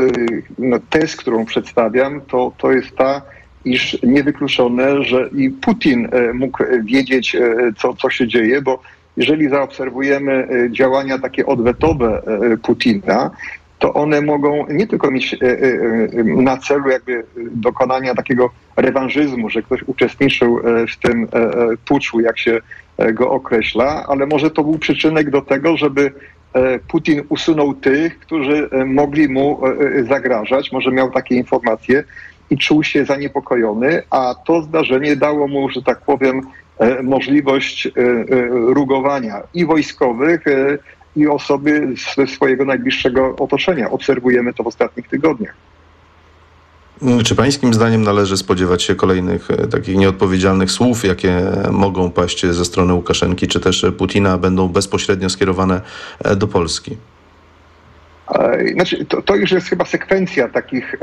no, 0.60 0.78
tez, 0.90 1.16
którą 1.16 1.46
przedstawiam, 1.46 2.22
to, 2.22 2.52
to 2.58 2.72
jest 2.72 2.96
ta, 2.96 3.22
iż 3.66 3.98
niewykluczone, 4.04 5.04
że 5.04 5.30
i 5.36 5.50
Putin 5.50 6.10
e, 6.12 6.34
mógł 6.34 6.64
wiedzieć, 6.84 7.36
e, 7.36 7.56
co, 7.78 7.94
co 7.94 8.10
się 8.10 8.28
dzieje, 8.28 8.62
bo 8.62 8.82
jeżeli 9.18 9.50
zaobserwujemy 9.50 10.32
e, 10.32 10.72
działania 10.72 11.20
takie 11.20 11.46
odwetowe 11.46 12.22
Putina, 12.64 13.32
to 13.82 13.94
one 13.94 14.22
mogą 14.22 14.66
nie 14.68 14.88
tylko 14.88 15.12
mieć 15.12 15.36
na 16.24 16.58
celu 16.58 16.90
jakby 16.90 17.24
dokonania 17.52 18.16
takiego 18.16 18.50
rewanżyzmu, 18.76 19.50
że 19.50 19.62
ktoś 19.62 19.84
uczestniczył 19.84 20.60
w 20.94 20.98
tym 20.98 21.28
puczu, 21.86 22.20
jak 22.20 22.40
się 22.40 22.60
go 23.14 23.32
określa, 23.32 24.06
ale 24.08 24.26
może 24.26 24.52
to 24.52 24.64
był 24.64 24.80
przyczynek 24.80 25.30
do 25.30 25.42
tego, 25.42 25.78
żeby 25.78 26.12
Putin 26.88 27.22
usunął 27.30 27.74
tych, 27.74 28.20
którzy 28.20 28.70
mogli 28.86 29.30
mu 29.30 29.62
zagrażać, 30.10 30.72
może 30.72 30.92
miał 30.92 31.12
takie 31.12 31.36
informacje, 31.36 32.04
i 32.52 32.58
czuł 32.58 32.84
się 32.84 33.06
zaniepokojony, 33.06 34.04
a 34.10 34.36
to 34.46 34.62
zdarzenie 34.62 35.16
dało 35.16 35.48
mu, 35.48 35.70
że 35.70 35.82
tak 35.82 36.02
powiem, 36.02 36.42
e, 36.80 37.04
możliwość 37.04 37.88
e, 37.88 37.90
e, 37.90 38.24
rugowania 38.50 39.42
i 39.54 39.66
wojskowych, 39.66 40.44
i 41.16 41.28
osoby 41.28 41.88
ze 42.16 42.28
swojego 42.28 42.66
najbliższego 42.66 43.36
otoczenia. 43.36 43.90
Obserwujemy 43.90 44.54
to 44.54 44.64
w 44.64 44.68
ostatnich 44.68 45.08
tygodniach. 45.08 45.54
Czy 47.24 47.36
pańskim 47.36 47.74
zdaniem 47.74 48.04
należy 48.04 48.38
spodziewać 48.38 48.84
się 48.84 48.96
kolejnych 48.96 49.48
takich 49.72 49.98
nieodpowiedzialnych 49.98 50.72
słów, 50.72 51.06
jakie 51.06 51.42
mogą 51.72 52.12
paść 52.12 52.46
ze 52.46 52.66
strony 52.66 52.94
Łukaszenki, 52.94 53.48
czy 53.48 53.60
też 53.60 53.86
Putina, 53.98 54.38
będą 54.38 54.68
bezpośrednio 54.68 55.30
skierowane 55.30 55.82
do 56.38 56.48
Polski? 56.48 56.98
Znaczy, 58.74 59.06
to, 59.06 59.22
to 59.22 59.36
już 59.36 59.52
jest 59.52 59.68
chyba 59.68 59.86
sekwencja 59.86 60.50
takich 60.50 60.96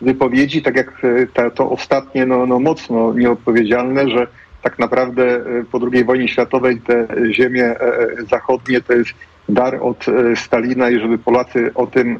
wypowiedzi, 0.00 0.62
tak 0.62 0.76
jak 0.76 0.92
e, 1.34 1.50
to 1.50 1.70
ostatnie, 1.70 2.26
no, 2.26 2.46
no 2.46 2.60
mocno 2.60 3.14
nieodpowiedzialne, 3.14 4.08
że 4.08 4.26
tak 4.66 4.78
naprawdę 4.78 5.24
e, 5.24 5.64
po 5.72 5.80
II 5.92 6.04
wojnie 6.04 6.28
światowej 6.28 6.80
te 6.80 7.06
ziemie 7.30 7.64
e, 7.64 8.08
zachodnie 8.30 8.80
to 8.80 8.92
jest 8.92 9.10
dar 9.48 9.78
od 9.80 10.06
Stalina 10.34 10.90
i 10.90 11.00
żeby 11.00 11.18
Polacy 11.18 11.70
o 11.74 11.86
tym 11.86 12.18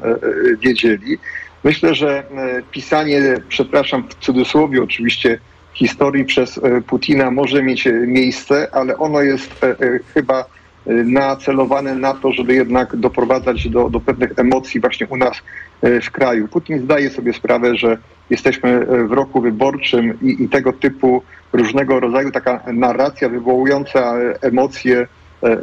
wiedzieli. 0.59 1.17
Myślę, 1.63 1.95
że 1.95 2.23
pisanie, 2.71 3.21
przepraszam, 3.49 4.03
w 4.09 4.15
cudzysłowie 4.15 4.83
oczywiście, 4.83 5.39
historii 5.73 6.25
przez 6.25 6.59
Putina 6.87 7.31
może 7.31 7.63
mieć 7.63 7.87
miejsce, 8.07 8.67
ale 8.71 8.97
ono 8.97 9.21
jest 9.21 9.65
chyba 10.13 10.45
nacelowane 10.87 11.95
na 11.95 12.13
to, 12.13 12.31
żeby 12.31 12.53
jednak 12.53 12.95
doprowadzać 12.95 13.69
do, 13.69 13.89
do 13.89 13.99
pewnych 13.99 14.31
emocji 14.37 14.81
właśnie 14.81 15.07
u 15.07 15.17
nas 15.17 15.41
e, 15.81 16.01
w 16.01 16.11
kraju. 16.11 16.47
Putin 16.47 16.79
zdaje 16.79 17.09
sobie 17.09 17.33
sprawę, 17.33 17.75
że 17.75 17.97
jesteśmy 18.29 18.69
e, 18.69 19.03
w 19.03 19.11
roku 19.11 19.41
wyborczym 19.41 20.17
i, 20.21 20.43
i 20.43 20.49
tego 20.49 20.73
typu 20.73 21.23
różnego 21.53 21.99
rodzaju 21.99 22.31
taka 22.31 22.63
narracja 22.73 23.29
wywołująca 23.29 24.15
emocje 24.41 25.07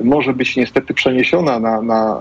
może 0.04 0.32
być 0.32 0.56
niestety 0.56 0.94
przeniesiona 0.94 1.58
na, 1.58 1.82
na 1.82 2.18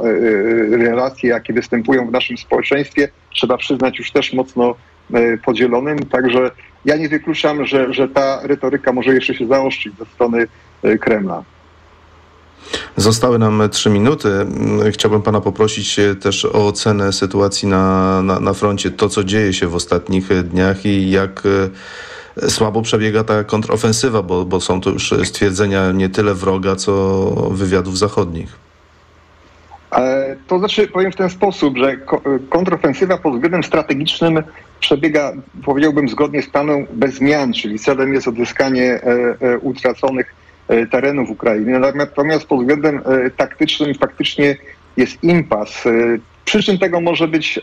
relacje, 0.72 1.30
jakie 1.30 1.54
występują 1.54 2.08
w 2.08 2.12
naszym 2.12 2.38
społeczeństwie. 2.38 3.08
Trzeba 3.34 3.58
przyznać 3.58 4.00
już 4.00 4.12
też 4.12 4.34
mocno 4.34 4.76
podzielonym. 5.46 6.00
Także 6.00 6.52
ja 6.86 6.98
nie 6.98 7.10
wykluczam, 7.10 7.66
że, 7.66 7.94
że 7.94 8.08
ta 8.08 8.40
retoryka 8.44 8.94
może 8.94 9.14
jeszcze 9.14 9.36
się 9.36 9.48
zaostrzyć 9.48 9.98
ze 9.98 10.06
strony 10.06 10.48
Kremla. 11.00 11.44
Zostały 12.98 13.40
nam 13.40 13.70
trzy 13.72 13.90
minuty. 13.90 14.30
Chciałbym 14.92 15.22
pana 15.22 15.42
poprosić 15.42 16.00
też 16.22 16.46
o 16.46 16.68
ocenę 16.68 17.14
sytuacji 17.14 17.68
na, 17.68 18.22
na, 18.22 18.40
na 18.40 18.54
froncie, 18.54 18.92
to 18.92 19.10
co 19.10 19.24
dzieje 19.24 19.54
się 19.54 19.68
w 19.68 19.76
ostatnich 19.76 20.44
dniach 20.44 20.86
i 20.86 21.12
jak 21.12 21.44
e, 22.38 22.50
słabo 22.50 22.82
przebiega 22.82 23.24
ta 23.24 23.44
kontrofensywa, 23.44 24.22
bo, 24.24 24.46
bo 24.46 24.62
są 24.62 24.82
to 24.82 24.90
już 24.90 25.14
stwierdzenia 25.24 25.92
nie 25.92 26.10
tyle 26.10 26.34
wroga, 26.34 26.76
co 26.76 27.26
wywiadów 27.52 27.98
zachodnich. 27.98 28.58
E, 29.92 30.36
to 30.48 30.60
znaczy, 30.60 30.88
powiem 30.88 31.12
w 31.12 31.16
ten 31.16 31.30
sposób, 31.30 31.78
że 31.78 31.98
kontrofensywa 32.50 33.18
pod 33.18 33.34
względem 33.34 33.64
strategicznym 33.64 34.44
przebiega, 34.80 35.34
powiedziałbym, 35.66 36.10
zgodnie 36.10 36.42
z 36.42 36.50
planem 36.50 36.88
bez 36.94 37.16
zmian, 37.16 37.54
czyli 37.54 37.80
celem 37.80 38.14
jest 38.14 38.28
odzyskanie 38.28 39.02
e, 39.02 39.58
utraconych 39.58 40.26
E, 40.26 40.43
terenów 40.92 41.30
Ukrainy. 41.30 41.80
Natomiast 41.96 42.46
pod 42.46 42.60
względem 42.60 42.98
e, 43.06 43.30
taktycznym 43.30 43.94
faktycznie 43.94 44.56
jest 44.98 45.24
impas. 45.24 45.86
E, 45.86 45.92
przyczyn 46.46 46.78
tego 46.78 47.02
może 47.02 47.28
być 47.28 47.60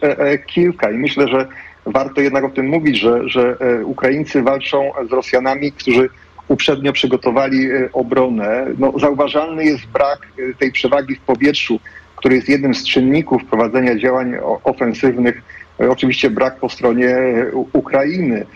kilka 0.47 0.91
i 0.91 0.99
myślę, 0.99 1.29
że 1.29 1.47
warto 1.87 2.21
jednak 2.21 2.45
o 2.45 2.49
tym 2.49 2.69
mówić, 2.69 2.99
że, 2.99 3.29
że 3.29 3.57
Ukraińcy 3.85 4.43
walczą 4.43 4.91
z 5.09 5.13
Rosjanami, 5.13 5.73
którzy 5.73 6.09
uprzednio 6.49 6.93
przygotowali 6.93 7.69
obronę. 7.93 8.67
No, 8.79 8.93
zauważalny 8.99 9.65
jest 9.65 9.87
brak 9.87 10.19
tej 10.59 10.73
przewagi 10.73 11.15
w 11.15 11.21
powietrzu, 11.21 11.81
który 12.17 12.35
jest 12.35 12.49
jednym 12.49 12.75
z 12.75 12.85
czynników 12.85 13.45
prowadzenia 13.45 13.99
działań 13.99 14.35
ofensywnych. 14.65 15.43
Oczywiście 15.89 16.31
brak 16.31 16.57
po 16.57 16.69
stronie 16.69 17.17
Ukrainy. 17.73 18.47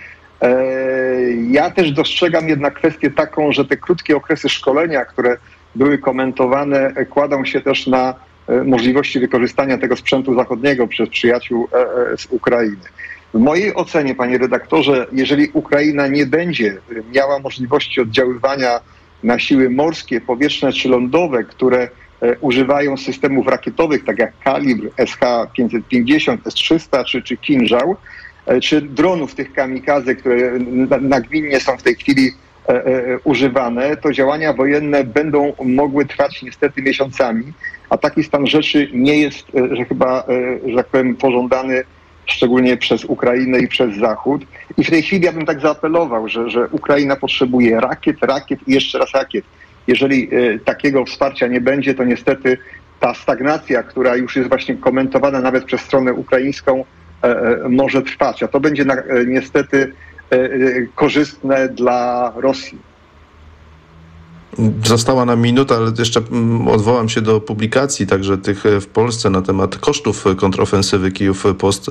E, 0.45 1.33
ja 1.51 1.71
też 1.71 1.93
dostrzegam 1.93 2.49
jednak 2.49 2.75
kwestię 2.75 3.11
taką, 3.11 3.53
że 3.53 3.65
te 3.65 3.77
krótkie 3.77 4.17
okresy 4.17 4.49
szkolenia, 4.49 5.05
które 5.05 5.37
były 5.75 5.99
komentowane, 5.99 6.93
kładą 7.11 7.45
się 7.45 7.61
też 7.61 7.87
na 7.87 8.15
e, 8.49 8.65
możliwości 8.65 9.21
wykorzystania 9.21 9.79
tego 9.79 9.97
sprzętu 9.97 10.35
zachodniego 10.35 10.87
przez 10.87 11.09
przyjaciół 11.09 11.69
e, 11.73 12.17
z 12.17 12.27
Ukrainy. 12.27 12.87
W 13.35 13.39
mojej 13.39 13.75
ocenie, 13.75 14.15
panie 14.15 14.39
redaktorze, 14.39 15.07
jeżeli 15.13 15.51
Ukraina 15.53 16.07
nie 16.07 16.27
będzie 16.27 16.79
miała 17.15 17.39
możliwości 17.39 18.01
oddziaływania 18.01 18.81
na 19.23 19.39
siły 19.39 19.71
morskie, 19.71 20.21
powietrzne 20.21 20.73
czy 20.73 20.89
lądowe, 20.89 21.45
które 21.45 21.89
używają 22.41 22.97
systemów 22.97 23.47
rakietowych, 23.47 24.05
tak 24.05 24.19
jak 24.19 24.39
Kalibr, 24.45 24.89
SH-550, 24.97 26.39
S-300 26.47 27.05
czy, 27.05 27.23
czy 27.23 27.37
Kinżał, 27.37 27.97
E, 27.97 27.97
czy 28.63 28.81
dronów 28.81 29.35
tych 29.35 29.53
kamikaze, 29.53 30.15
które 30.15 30.53
nagminnie 31.01 31.61
są 31.61 31.77
w 31.77 31.83
tej 31.83 31.95
chwili 31.95 32.33
e, 32.69 32.87
e, 32.87 33.19
używane, 33.25 33.97
to 33.97 34.13
działania 34.13 34.53
wojenne 34.53 35.05
będą 35.05 35.53
mogły 35.65 36.07
trwać 36.07 36.43
niestety 36.43 36.83
miesiącami, 36.83 37.53
a 37.91 37.99
taki 37.99 38.25
stan 38.25 38.47
rzeczy 38.47 38.89
nie 38.93 39.19
jest, 39.19 39.47
że 39.73 39.85
chyba, 39.85 40.25
że 40.67 40.77
tak 40.77 40.87
powiem, 40.87 41.17
pożądany 41.17 41.85
szczególnie 42.27 42.77
przez 42.77 43.05
Ukrainę 43.05 43.59
i 43.59 43.69
przez 43.69 43.97
Zachód. 43.97 44.43
I 44.77 44.85
w 44.85 44.91
tej 44.91 45.03
chwili 45.03 45.25
ja 45.25 45.33
bym 45.33 45.47
tak 45.47 45.61
zaapelował, 45.61 46.29
że, 46.29 46.51
że 46.51 46.69
Ukraina 46.69 47.17
potrzebuje 47.17 47.81
rakiet, 47.81 48.17
rakiet 48.23 48.61
i 48.67 48.73
jeszcze 48.73 48.99
raz 48.99 49.13
rakiet. 49.15 49.45
Jeżeli 49.87 50.29
takiego 50.65 51.05
wsparcia 51.05 51.47
nie 51.47 51.61
będzie, 51.61 51.95
to 51.95 52.05
niestety 52.05 52.59
ta 53.01 53.15
stagnacja, 53.15 53.83
która 53.83 54.17
już 54.17 54.37
jest 54.37 54.49
właśnie 54.49 54.75
komentowana 54.75 55.41
nawet 55.41 55.65
przez 55.65 55.81
stronę 55.81 56.13
ukraińską, 56.13 56.85
E, 56.85 56.87
e, 56.87 57.04
może 57.69 58.03
trwać, 58.03 58.43
a 58.43 58.49
to 58.49 58.61
będzie 58.61 58.83
e, 58.83 59.27
niestety 59.27 59.93
korzystne 60.95 61.69
dla 61.69 62.33
Rosji. 62.37 62.79
Została 64.85 65.25
nam 65.25 65.41
minuta, 65.41 65.77
ale 65.77 65.93
jeszcze 65.99 66.21
mm, 66.21 66.69
odwołam 66.69 67.09
się 67.09 67.21
do 67.21 67.41
publikacji 67.41 68.07
także 68.07 68.39
tych 68.39 68.65
w 68.81 68.87
Polsce 68.87 69.31
na 69.31 69.43
temat 69.43 69.77
kosztów 69.77 70.25
kontrofensywy 70.37 71.13
Kijów 71.13 71.45
Post, 71.59 71.91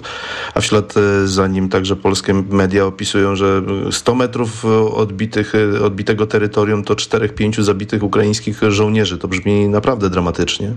a 0.53 0.61
w 0.61 0.65
ślad 0.65 0.93
za 1.25 1.47
nim 1.47 1.69
także 1.69 1.95
polskie 1.95 2.33
media 2.33 2.85
opisują, 2.85 3.35
że 3.35 3.61
100 3.91 4.15
metrów 4.15 4.65
odbitych, 4.93 5.53
odbitego 5.83 6.27
terytorium 6.27 6.83
to 6.83 6.93
4-5 6.93 7.61
zabitych 7.61 8.03
ukraińskich 8.03 8.61
żołnierzy. 8.69 9.17
To 9.17 9.27
brzmi 9.27 9.69
naprawdę 9.69 10.09
dramatycznie. 10.09 10.73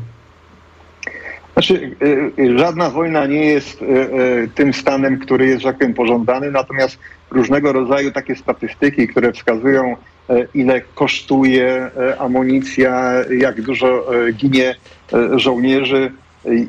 Znaczy, 1.57 1.97
y, 2.03 2.43
y, 2.43 2.59
żadna 2.59 2.91
wojna 2.91 3.27
nie 3.27 3.45
jest 3.45 3.83
y, 3.83 3.87
tym 4.55 4.75
stanem, 4.75 5.19
który 5.19 5.47
jest, 5.47 5.63
że 5.63 5.75
tak 5.75 5.95
pożądany, 5.95 6.51
natomiast 6.51 6.99
różnego 7.31 7.73
rodzaju 7.73 8.13
takie 8.13 8.37
statystyki, 8.37 9.09
które 9.09 9.33
wskazują, 9.33 9.97
ile 10.55 10.81
kosztuje 10.81 11.91
amunicja, 12.19 13.13
jak 13.39 13.63
dużo 13.63 14.07
ginie 14.33 14.75
żołnierzy, 15.37 16.13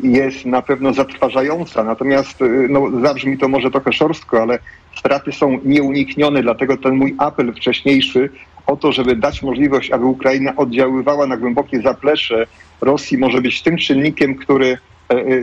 jest 0.04 0.46
na 0.46 0.62
pewno 0.62 0.94
zatrważająca. 0.94 1.84
Natomiast 1.84 2.40
no, 2.70 3.02
zabrzmi 3.02 3.38
to 3.38 3.48
może 3.48 3.72
trochę 3.72 3.94
szorstko, 3.94 4.42
ale 4.42 4.60
straty 4.96 5.32
są 5.32 5.60
nieuniknione, 5.66 6.42
dlatego 6.42 6.78
ten 6.78 6.96
mój 6.96 7.16
apel 7.18 7.54
wcześniejszy 7.54 8.30
o 8.68 8.78
to, 8.78 8.92
żeby 8.92 9.16
dać 9.16 9.44
możliwość, 9.44 9.92
aby 9.92 10.06
Ukraina 10.06 10.56
oddziaływała 10.56 11.28
na 11.28 11.38
głębokie 11.38 11.82
zaplecze 11.82 12.48
Rosji, 12.82 13.18
może 13.18 13.42
być 13.42 13.62
tym 13.62 13.78
czynnikiem, 13.78 14.36
który 14.36 14.78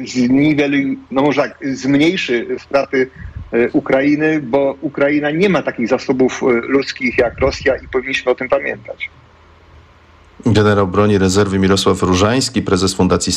zniweluj, 0.04 0.99
no 1.11 1.23
może 1.23 1.43
tak, 1.43 1.59
zmniejszy 1.73 2.47
straty 2.59 3.11
Ukrainy, 3.73 4.40
bo 4.40 4.76
Ukraina 4.81 5.31
nie 5.31 5.49
ma 5.49 5.62
takich 5.62 5.88
zasobów 5.88 6.43
ludzkich 6.69 7.19
jak 7.19 7.38
Rosja 7.38 7.76
i 7.76 7.88
powinniśmy 7.88 8.33
o 8.33 8.35
tym 8.35 8.49
pamiętać. 8.49 9.11
Generał 10.47 10.87
broni 10.87 11.19
rezerwy 11.19 11.59
Mirosław 11.59 12.02
Różański, 12.02 12.62
prezes 12.62 12.95
Fundacji 12.95 13.33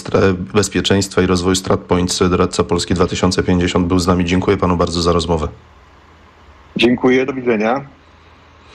Bezpieczeństwa 0.53 1.21
i 1.21 1.25
Rozwoju 1.25 1.55
StratPoint, 1.55 2.19
doradca 2.29 2.63
Polski 2.63 2.93
2050 2.93 3.87
był 3.87 3.99
z 3.99 4.07
nami. 4.07 4.25
Dziękuję 4.25 4.57
panu 4.57 4.77
bardzo 4.77 5.01
za 5.01 5.13
rozmowę. 5.13 5.47
Dziękuję, 6.75 7.25
do 7.25 7.33
widzenia. 7.33 7.85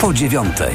po 0.00 0.14
dziewiątej. 0.14 0.74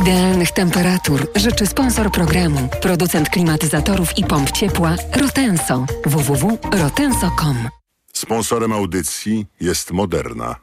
Idealnych 0.00 0.50
temperatur 0.50 1.28
życzy 1.34 1.66
sponsor 1.66 2.10
programu, 2.10 2.68
producent 2.82 3.28
klimatyzatorów 3.28 4.18
i 4.18 4.24
pomp 4.24 4.50
ciepła 4.50 4.96
Rotenso. 5.16 5.86
www.rotenso.com 6.06 7.68
Sponsorem 8.12 8.72
audycji 8.72 9.46
jest 9.60 9.90
Moderna, 9.90 10.56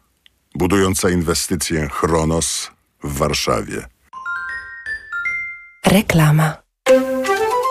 budująca 0.56 1.10
inwestycję 1.10 1.88
Chronos 1.92 2.72
w 3.04 3.18
Warszawie. 3.18 3.86
Reklama. 5.86 6.58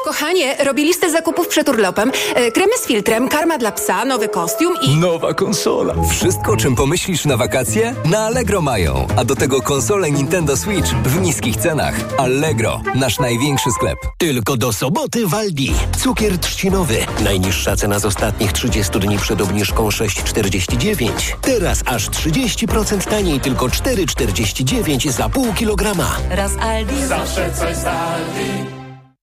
Kochanie, 0.04 0.56
robię 0.64 0.84
listę 0.84 1.10
zakupów 1.10 1.48
przed 1.48 1.68
urlopem. 1.68 2.12
E, 2.34 2.50
kremy 2.52 2.72
z 2.78 2.86
filtrem, 2.86 3.28
karma 3.28 3.58
dla 3.58 3.72
psa, 3.72 4.04
nowy 4.04 4.28
kostium 4.28 4.74
i... 4.82 4.96
Nowa 4.96 5.34
konsola. 5.34 5.94
Wszystko, 6.10 6.56
czym 6.56 6.76
pomyślisz 6.76 7.24
na 7.24 7.36
wakacje? 7.36 7.94
Na 8.04 8.18
Allegro 8.18 8.60
mają. 8.62 9.06
A 9.16 9.24
do 9.24 9.36
tego 9.36 9.62
konsole 9.62 10.10
Nintendo 10.10 10.56
Switch 10.56 10.88
w 10.90 11.20
niskich 11.20 11.56
cenach. 11.56 11.94
Allegro, 12.18 12.80
nasz 12.94 13.18
największy 13.18 13.70
sklep. 13.72 13.98
Tylko 14.18 14.56
do 14.56 14.72
soboty 14.72 15.26
w 15.26 15.34
Aldi. 15.34 15.72
Cukier 15.98 16.38
trzcinowy. 16.38 16.96
Najniższa 17.24 17.76
cena 17.76 17.98
z 17.98 18.04
ostatnich 18.04 18.52
30 18.52 19.00
dni 19.00 19.18
przed 19.18 19.40
obniżką 19.40 19.88
6,49. 19.88 21.10
Teraz 21.42 21.82
aż 21.86 22.10
30% 22.10 23.10
taniej, 23.10 23.40
tylko 23.40 23.66
4,49 23.66 25.10
za 25.10 25.28
pół 25.28 25.52
kilograma. 25.54 26.16
Raz 26.30 26.52
Aldi. 26.60 27.06
Zawsze 27.06 27.50
coś 27.52 27.76
z 27.76 27.84
Aldi. 27.84 28.79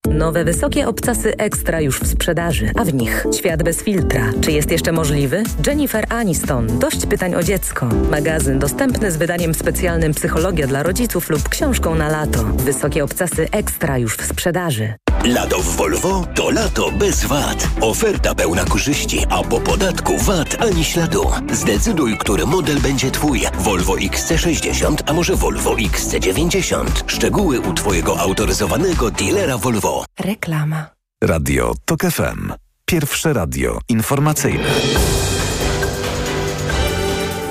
Nowe 0.09 0.43
wysokie 0.43 0.87
obcasy 0.87 1.37
ekstra 1.37 1.81
już 1.81 1.99
w 1.99 2.07
sprzedaży, 2.07 2.71
a 2.75 2.85
w 2.85 2.93
nich 2.93 3.25
świat 3.37 3.63
bez 3.63 3.83
filtra. 3.83 4.31
Czy 4.41 4.51
jest 4.51 4.71
jeszcze 4.71 4.91
możliwy? 4.91 5.43
Jennifer 5.67 6.05
Aniston. 6.09 6.79
Dość 6.79 7.05
pytań 7.05 7.35
o 7.35 7.43
dziecko. 7.43 7.89
Magazyn 8.11 8.59
dostępny 8.59 9.11
z 9.11 9.17
wydaniem 9.17 9.53
specjalnym 9.53 10.13
Psychologia 10.13 10.67
dla 10.67 10.83
rodziców 10.83 11.29
lub 11.29 11.49
książką 11.49 11.95
na 11.95 12.09
lato. 12.09 12.43
Wysokie 12.43 13.03
obcasy 13.03 13.47
ekstra 13.51 13.97
już 13.97 14.17
w 14.17 14.25
sprzedaży. 14.25 14.93
Lato 15.27 15.60
w 15.60 15.75
Volvo 15.75 16.25
to 16.36 16.50
lato 16.51 16.91
bez 16.91 17.25
VAT. 17.25 17.67
Oferta 17.81 18.36
pełna 18.36 18.65
korzyści, 18.65 19.25
a 19.29 19.43
po 19.43 19.60
podatku 19.60 20.17
VAT 20.17 20.62
ani 20.62 20.84
śladu. 20.84 21.31
Zdecyduj, 21.51 22.17
który 22.17 22.46
model 22.46 22.79
będzie 22.79 23.12
Twój. 23.12 23.41
Volvo 23.60 23.96
XC60, 23.96 24.95
a 25.06 25.13
może 25.13 25.36
Volvo 25.36 25.75
XC90. 25.75 26.86
Szczegóły 27.08 27.60
u 27.60 27.73
Twojego 27.73 28.19
autoryzowanego 28.19 29.12
dealera 29.12 29.58
Volvo. 29.58 30.06
Reklama. 30.19 30.86
Radio 31.23 31.73
TOK 31.86 32.01
FM. 32.01 32.54
Pierwsze 32.86 33.34
radio 33.34 33.80
informacyjne. 33.89 34.69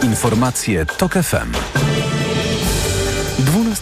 Informacje 0.03 0.87
TOK 0.87 1.13
FM. 1.13 1.86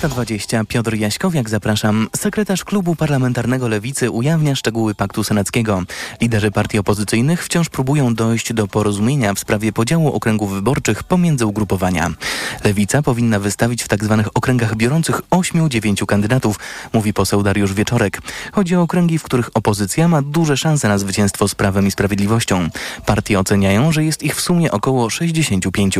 12.20 0.08 0.66
Piotr 0.66 0.94
Jaśkowiak, 0.94 1.50
zapraszam. 1.50 2.08
Sekretarz 2.16 2.64
klubu 2.64 2.96
parlamentarnego 2.96 3.68
Lewicy 3.68 4.10
ujawnia 4.10 4.54
szczegóły 4.54 4.94
paktu 4.94 5.24
senackiego. 5.24 5.82
Liderzy 6.20 6.50
partii 6.50 6.78
opozycyjnych 6.78 7.44
wciąż 7.44 7.68
próbują 7.68 8.14
dojść 8.14 8.52
do 8.52 8.68
porozumienia 8.68 9.34
w 9.34 9.38
sprawie 9.38 9.72
podziału 9.72 10.12
okręgów 10.12 10.52
wyborczych 10.52 11.02
pomiędzy 11.02 11.46
ugrupowania. 11.46 12.10
Lewica 12.64 13.02
powinna 13.02 13.38
wystawić 13.38 13.84
w 13.84 13.88
tzw. 13.88 14.22
Tak 14.24 14.30
okręgach 14.34 14.76
biorących 14.76 15.20
8-9 15.30 16.06
kandydatów, 16.06 16.58
mówi 16.92 17.12
poseł 17.12 17.42
Dariusz 17.42 17.74
Wieczorek. 17.74 18.20
Chodzi 18.52 18.76
o 18.76 18.82
okręgi, 18.82 19.18
w 19.18 19.22
których 19.22 19.50
opozycja 19.54 20.08
ma 20.08 20.22
duże 20.22 20.56
szanse 20.56 20.88
na 20.88 20.98
zwycięstwo 20.98 21.48
z 21.48 21.54
Prawem 21.54 21.86
i 21.86 21.90
Sprawiedliwością. 21.90 22.68
Partie 23.06 23.40
oceniają, 23.40 23.92
że 23.92 24.04
jest 24.04 24.22
ich 24.22 24.36
w 24.36 24.40
sumie 24.40 24.70
około 24.70 25.10
65. 25.10 25.98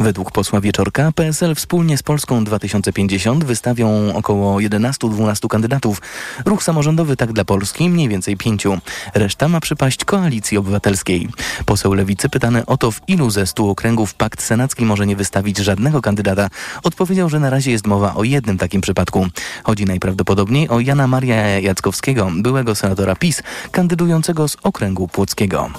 Według 0.00 0.32
posła 0.32 0.60
Wieczorka 0.60 1.12
PSL 1.12 1.54
wspólnie 1.54 1.98
z 1.98 2.02
Polską 2.02 2.44
2050 2.44 3.39
wystawią 3.44 4.14
około 4.14 4.58
11-12 4.58 5.48
kandydatów. 5.48 6.02
Ruch 6.44 6.62
samorządowy 6.62 7.16
tak 7.16 7.32
dla 7.32 7.44
Polski 7.44 7.90
mniej 7.90 8.08
więcej 8.08 8.36
pięciu. 8.36 8.78
Reszta 9.14 9.48
ma 9.48 9.60
przypaść 9.60 10.04
Koalicji 10.04 10.58
Obywatelskiej. 10.58 11.28
Poseł 11.66 11.94
Lewicy 11.94 12.28
pytany 12.28 12.66
o 12.66 12.76
to, 12.76 12.90
w 12.90 13.00
ilu 13.08 13.30
ze 13.30 13.46
stu 13.46 13.70
okręgów 13.70 14.14
pakt 14.14 14.42
senacki 14.42 14.84
może 14.84 15.06
nie 15.06 15.16
wystawić 15.16 15.58
żadnego 15.58 16.02
kandydata, 16.02 16.48
odpowiedział, 16.82 17.28
że 17.28 17.40
na 17.40 17.50
razie 17.50 17.70
jest 17.70 17.86
mowa 17.86 18.14
o 18.14 18.24
jednym 18.24 18.58
takim 18.58 18.80
przypadku. 18.80 19.26
Chodzi 19.64 19.84
najprawdopodobniej 19.84 20.68
o 20.68 20.80
Jana 20.80 21.06
Maria 21.06 21.60
Jackowskiego, 21.60 22.30
byłego 22.36 22.74
senatora 22.74 23.16
PiS, 23.16 23.42
kandydującego 23.72 24.48
z 24.48 24.56
okręgu 24.62 25.08
płockiego. 25.08 25.70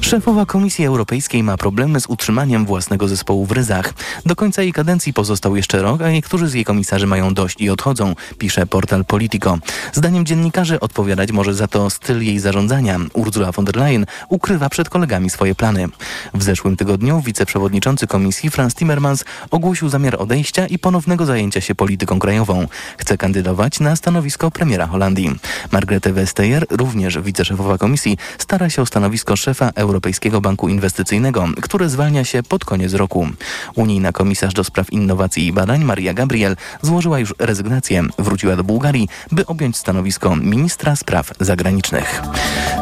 Szefowa 0.00 0.46
Komisji 0.46 0.86
Europejskiej 0.86 1.42
ma 1.42 1.56
problemy 1.56 2.00
z 2.00 2.06
utrzymaniem 2.06 2.66
własnego 2.66 3.08
zespołu 3.08 3.46
w 3.46 3.52
Ryzach. 3.52 3.94
Do 4.26 4.36
końca 4.36 4.62
jej 4.62 4.72
kadencji 4.72 5.12
pozostał 5.12 5.56
jeszcze 5.56 5.82
rok, 5.82 6.02
a 6.02 6.10
niektórzy 6.10 6.48
z 6.48 6.54
jej 6.54 6.64
komisarzy 6.64 6.95
mają 7.04 7.34
dość 7.34 7.60
i 7.60 7.70
odchodzą, 7.70 8.14
pisze 8.38 8.66
portal 8.66 9.04
Politico. 9.04 9.58
Zdaniem 9.92 10.26
dziennikarzy 10.26 10.80
odpowiadać 10.80 11.32
może 11.32 11.54
za 11.54 11.68
to 11.68 11.90
styl 11.90 12.22
jej 12.22 12.38
zarządzania. 12.38 12.98
Ursula 13.12 13.52
von 13.52 13.64
der 13.64 13.76
Leyen 13.76 14.06
ukrywa 14.28 14.68
przed 14.68 14.88
kolegami 14.88 15.30
swoje 15.30 15.54
plany. 15.54 15.88
W 16.34 16.42
zeszłym 16.42 16.76
tygodniu 16.76 17.20
wiceprzewodniczący 17.20 18.06
komisji 18.06 18.50
Franz 18.50 18.74
Timmermans 18.74 19.24
ogłosił 19.50 19.88
zamiar 19.88 20.22
odejścia 20.22 20.66
i 20.66 20.78
ponownego 20.78 21.26
zajęcia 21.26 21.60
się 21.60 21.74
polityką 21.74 22.18
krajową. 22.18 22.66
Chce 22.98 23.18
kandydować 23.18 23.80
na 23.80 23.96
stanowisko 23.96 24.50
premiera 24.50 24.86
Holandii. 24.86 25.30
Margrethe 25.72 26.12
Vestager, 26.12 26.66
również 26.70 27.18
wiceszefowa 27.18 27.78
komisji, 27.78 28.18
stara 28.38 28.70
się 28.70 28.82
o 28.82 28.86
stanowisko 28.86 29.36
szefa 29.36 29.70
Europejskiego 29.74 30.40
Banku 30.40 30.68
Inwestycyjnego, 30.68 31.48
które 31.62 31.88
zwalnia 31.88 32.24
się 32.24 32.42
pod 32.42 32.64
koniec 32.64 32.92
roku. 32.94 33.28
Unijna 33.74 34.12
komisarz 34.12 34.54
do 34.54 34.64
spraw 34.64 34.92
innowacji 34.92 35.46
i 35.46 35.52
badań 35.52 35.84
Maria 35.84 36.14
Gabriel 36.14 36.56
złożyła 36.86 37.18
już 37.18 37.34
rezygnację. 37.38 38.02
Wróciła 38.18 38.56
do 38.56 38.64
Bułgarii, 38.64 39.08
by 39.32 39.46
objąć 39.46 39.76
stanowisko 39.76 40.36
ministra 40.36 40.96
spraw 40.96 41.32
zagranicznych. 41.40 42.22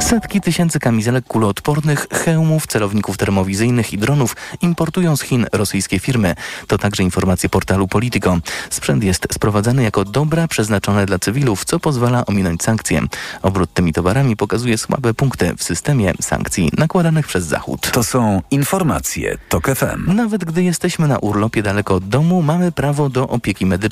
Setki 0.00 0.40
tysięcy 0.40 0.80
kamizelek 0.80 1.24
kuloodpornych, 1.24 2.06
hełmów, 2.12 2.66
celowników 2.66 3.16
termowizyjnych 3.16 3.92
i 3.92 3.98
dronów 3.98 4.36
importują 4.62 5.16
z 5.16 5.22
Chin 5.22 5.46
rosyjskie 5.52 5.98
firmy. 5.98 6.34
To 6.66 6.78
także 6.78 7.02
informacje 7.02 7.48
portalu 7.48 7.88
Politico. 7.88 8.38
Sprzęt 8.70 9.04
jest 9.04 9.26
sprowadzany 9.34 9.82
jako 9.82 10.04
dobra 10.04 10.48
przeznaczone 10.48 11.06
dla 11.06 11.18
cywilów, 11.18 11.64
co 11.64 11.80
pozwala 11.80 12.26
ominąć 12.26 12.62
sankcje. 12.62 13.02
Obrót 13.42 13.72
tymi 13.74 13.92
towarami 13.92 14.36
pokazuje 14.36 14.78
słabe 14.78 15.14
punkty 15.14 15.54
w 15.56 15.62
systemie 15.62 16.12
sankcji 16.20 16.70
nakładanych 16.78 17.26
przez 17.26 17.44
Zachód. 17.44 17.90
To 17.92 18.04
są 18.04 18.42
informacje 18.50 19.38
TOK 19.48 19.66
FM. 19.66 20.14
Nawet 20.14 20.44
gdy 20.44 20.62
jesteśmy 20.62 21.08
na 21.08 21.18
urlopie 21.18 21.62
daleko 21.62 21.94
od 21.94 22.08
domu, 22.08 22.42
mamy 22.42 22.72
prawo 22.72 23.08
do 23.08 23.28
opieki 23.28 23.66
medycznej. 23.66 23.83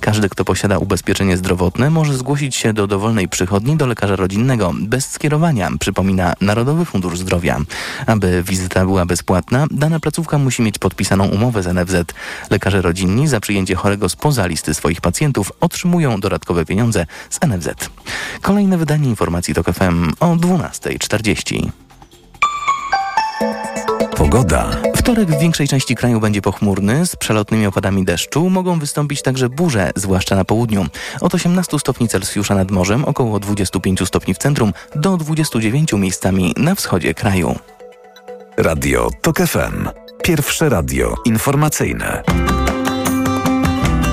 Każdy, 0.00 0.28
kto 0.28 0.44
posiada 0.44 0.78
ubezpieczenie 0.78 1.36
zdrowotne, 1.36 1.90
może 1.90 2.16
zgłosić 2.16 2.56
się 2.56 2.72
do 2.72 2.86
dowolnej 2.86 3.28
przychodni 3.28 3.76
do 3.76 3.86
lekarza 3.86 4.16
rodzinnego 4.16 4.72
bez 4.80 5.10
skierowania, 5.10 5.70
przypomina 5.80 6.34
Narodowy 6.40 6.84
Fundusz 6.84 7.18
Zdrowia. 7.18 7.60
Aby 8.06 8.42
wizyta 8.42 8.84
była 8.84 9.06
bezpłatna, 9.06 9.66
dana 9.70 10.00
placówka 10.00 10.38
musi 10.38 10.62
mieć 10.62 10.78
podpisaną 10.78 11.28
umowę 11.28 11.62
z 11.62 11.66
NFZ. 11.66 12.12
Lekarze 12.50 12.82
rodzinni 12.82 13.28
za 13.28 13.40
przyjęcie 13.40 13.74
chorego 13.74 14.08
spoza 14.08 14.46
listy 14.46 14.74
swoich 14.74 15.00
pacjentów 15.00 15.52
otrzymują 15.60 16.20
dodatkowe 16.20 16.64
pieniądze 16.64 17.06
z 17.30 17.40
NFZ. 17.46 17.68
Kolejne 18.42 18.78
wydanie 18.78 19.08
informacji 19.08 19.54
TOK 19.54 19.66
FM 19.66 20.12
o 20.20 20.36
12.40. 20.36 21.87
Pogoda. 24.18 24.70
Wtorek 24.96 25.30
w 25.30 25.40
większej 25.40 25.68
części 25.68 25.94
kraju 25.94 26.20
będzie 26.20 26.42
pochmurny, 26.42 27.06
z 27.06 27.16
przelotnymi 27.16 27.66
opadami 27.66 28.04
deszczu. 28.04 28.50
Mogą 28.50 28.78
wystąpić 28.78 29.22
także 29.22 29.48
burze, 29.48 29.90
zwłaszcza 29.96 30.36
na 30.36 30.44
południu. 30.44 30.86
Od 31.20 31.34
18 31.34 31.78
stopni 31.78 32.08
Celsjusza 32.08 32.54
nad 32.54 32.70
morzem, 32.70 33.04
około 33.04 33.40
25 33.40 34.06
stopni 34.06 34.34
w 34.34 34.38
centrum, 34.38 34.72
do 34.96 35.16
29 35.16 35.92
miejscami 35.92 36.54
na 36.56 36.74
wschodzie 36.74 37.14
kraju. 37.14 37.58
Radio 38.56 39.10
TOK 39.22 39.38
FM. 39.38 39.88
Pierwsze 40.22 40.68
radio 40.68 41.14
informacyjne. 41.24 42.22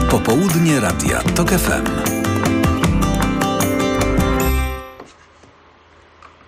Popołudnie 0.09 0.79
Radia 0.79 1.21
TOK 1.35 1.49
FM. 1.49 2.14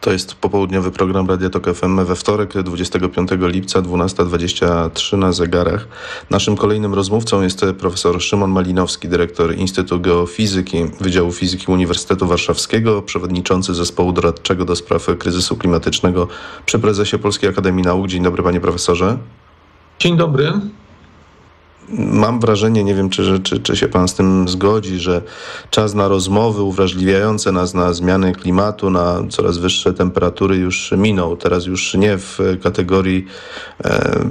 To 0.07 0.11
jest 0.11 0.35
popołudniowy 0.35 0.91
program 0.91 1.27
Radia 1.27 1.49
Tok 1.49 1.73
FM 1.73 2.05
we 2.05 2.15
wtorek 2.15 2.63
25 2.63 3.29
lipca 3.41 3.81
12.23 3.81 5.17
na 5.17 5.31
zegarach. 5.31 5.87
Naszym 6.29 6.55
kolejnym 6.55 6.93
rozmówcą 6.93 7.41
jest 7.41 7.65
profesor 7.79 8.21
Szymon 8.21 8.51
Malinowski, 8.51 9.07
dyrektor 9.07 9.55
Instytutu 9.55 9.99
Geofizyki 9.99 10.77
Wydziału 10.99 11.31
Fizyki 11.31 11.71
Uniwersytetu 11.71 12.27
Warszawskiego, 12.27 13.01
przewodniczący 13.01 13.73
zespołu 13.73 14.11
doradczego 14.11 14.65
do 14.65 14.75
spraw 14.75 15.07
kryzysu 15.19 15.57
klimatycznego 15.57 16.27
przy 16.65 16.79
prezesie 16.79 17.19
Polskiej 17.19 17.49
Akademii 17.49 17.83
Nauk. 17.83 18.07
Dzień 18.07 18.23
dobry 18.23 18.43
panie 18.43 18.59
profesorze. 18.59 19.17
Dzień 19.99 20.17
dobry. 20.17 20.53
Mam 21.93 22.39
wrażenie, 22.39 22.83
nie 22.83 22.95
wiem, 22.95 23.09
czy, 23.09 23.39
czy, 23.39 23.59
czy 23.59 23.77
się 23.77 23.87
Pan 23.87 24.07
z 24.07 24.13
tym 24.13 24.47
zgodzi, 24.47 24.99
że 24.99 25.21
czas 25.69 25.93
na 25.93 26.07
rozmowy 26.07 26.61
uwrażliwiające 26.61 27.51
nas 27.51 27.73
na 27.73 27.93
zmiany 27.93 28.33
klimatu, 28.33 28.89
na 28.89 29.23
coraz 29.29 29.57
wyższe 29.57 29.93
temperatury 29.93 30.57
już 30.57 30.93
minął. 30.97 31.37
Teraz 31.37 31.65
już 31.65 31.93
nie 31.93 32.17
w 32.17 32.39
kategorii 32.63 33.25
e, 33.83 34.25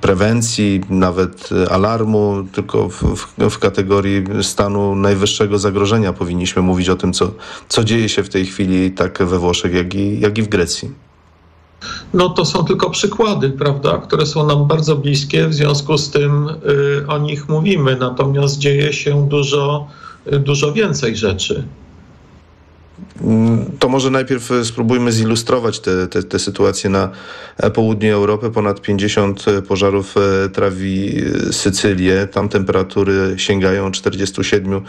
prewencji, 0.00 0.80
nawet 0.90 1.48
alarmu, 1.70 2.46
tylko 2.52 2.88
w, 2.88 3.02
w, 3.02 3.50
w, 3.50 3.58
kategorii 3.58 4.24
stanu 4.42 4.96
najwyższego 4.96 5.58
zagrożenia 5.58 6.12
powinniśmy 6.12 6.62
mówić 6.62 6.88
o 6.88 6.96
tym, 6.96 7.12
co, 7.12 7.32
co 7.68 7.84
dzieje 7.84 8.08
się 8.08 8.22
w 8.22 8.28
tej 8.28 8.46
chwili 8.46 8.90
tak 8.90 9.22
we 9.22 9.38
Włoszech, 9.38 9.74
jak 9.74 9.94
i, 9.94 10.20
jak 10.20 10.38
i 10.38 10.42
w 10.42 10.48
Grecji. 10.48 11.05
No 12.14 12.28
to 12.28 12.44
są 12.44 12.64
tylko 12.64 12.90
przykłady, 12.90 13.50
prawda, 13.50 13.98
które 13.98 14.26
są 14.26 14.46
nam 14.46 14.66
bardzo 14.66 14.96
bliskie, 14.96 15.48
w 15.48 15.54
związku 15.54 15.98
z 15.98 16.10
tym 16.10 16.48
y, 16.48 17.06
o 17.08 17.18
nich 17.18 17.48
mówimy, 17.48 17.96
natomiast 17.96 18.58
dzieje 18.58 18.92
się 18.92 19.28
dużo, 19.28 19.88
y, 20.32 20.38
dużo 20.38 20.72
więcej 20.72 21.16
rzeczy. 21.16 21.64
To 23.78 23.88
może 23.88 24.10
najpierw 24.10 24.50
spróbujmy 24.64 25.12
zilustrować 25.12 25.80
tę 25.80 25.96
te, 25.96 26.06
te, 26.06 26.22
te 26.22 26.38
sytuację 26.38 26.90
na 26.90 27.10
południu 27.74 28.14
Europy. 28.14 28.50
Ponad 28.50 28.80
50 28.80 29.44
pożarów 29.68 30.14
e, 30.16 30.48
trawi 30.48 31.22
Sycylię. 31.50 32.26
Tam 32.26 32.48
temperatury 32.48 33.34
sięgają 33.36 33.90
47 33.92 34.80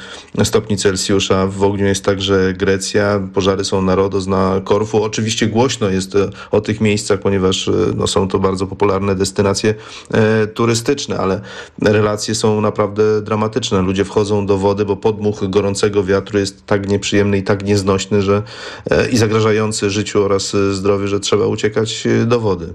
stopni 0.43 0.77
Celsjusza. 0.77 1.47
W 1.47 1.63
ogniu 1.63 1.85
jest 1.85 2.05
także 2.05 2.53
Grecja. 2.53 3.21
Pożary 3.33 3.65
są 3.65 3.81
na 3.81 3.95
Rodos, 3.95 4.27
na 4.27 4.61
Korfu. 4.63 5.03
Oczywiście 5.03 5.47
głośno 5.47 5.89
jest 5.89 6.17
o 6.51 6.61
tych 6.61 6.81
miejscach, 6.81 7.19
ponieważ 7.19 7.67
e, 7.67 7.71
no, 7.95 8.07
są 8.07 8.27
to 8.27 8.39
bardzo 8.39 8.67
popularne 8.67 9.15
destynacje 9.15 9.75
e, 10.11 10.47
turystyczne, 10.47 11.17
ale 11.17 11.41
relacje 11.81 12.35
są 12.35 12.61
naprawdę 12.61 13.21
dramatyczne. 13.21 13.81
Ludzie 13.81 14.05
wchodzą 14.05 14.45
do 14.45 14.57
wody, 14.57 14.85
bo 14.85 14.95
podmuch 14.95 15.49
gorącego 15.49 16.03
wiatru 16.03 16.39
jest 16.39 16.65
tak 16.65 16.89
nieprzyjemny 16.89 17.37
i 17.37 17.43
tak 17.43 17.65
nieznośny, 17.65 18.16
że, 18.21 18.43
e, 18.91 19.09
i 19.09 19.17
zagrażający 19.17 19.89
życiu 19.89 20.23
oraz 20.23 20.55
e, 20.55 20.73
zdrowiu, 20.73 21.07
że 21.07 21.19
trzeba 21.19 21.45
uciekać 21.45 22.07
e, 22.07 22.25
do 22.25 22.39
wody. 22.39 22.73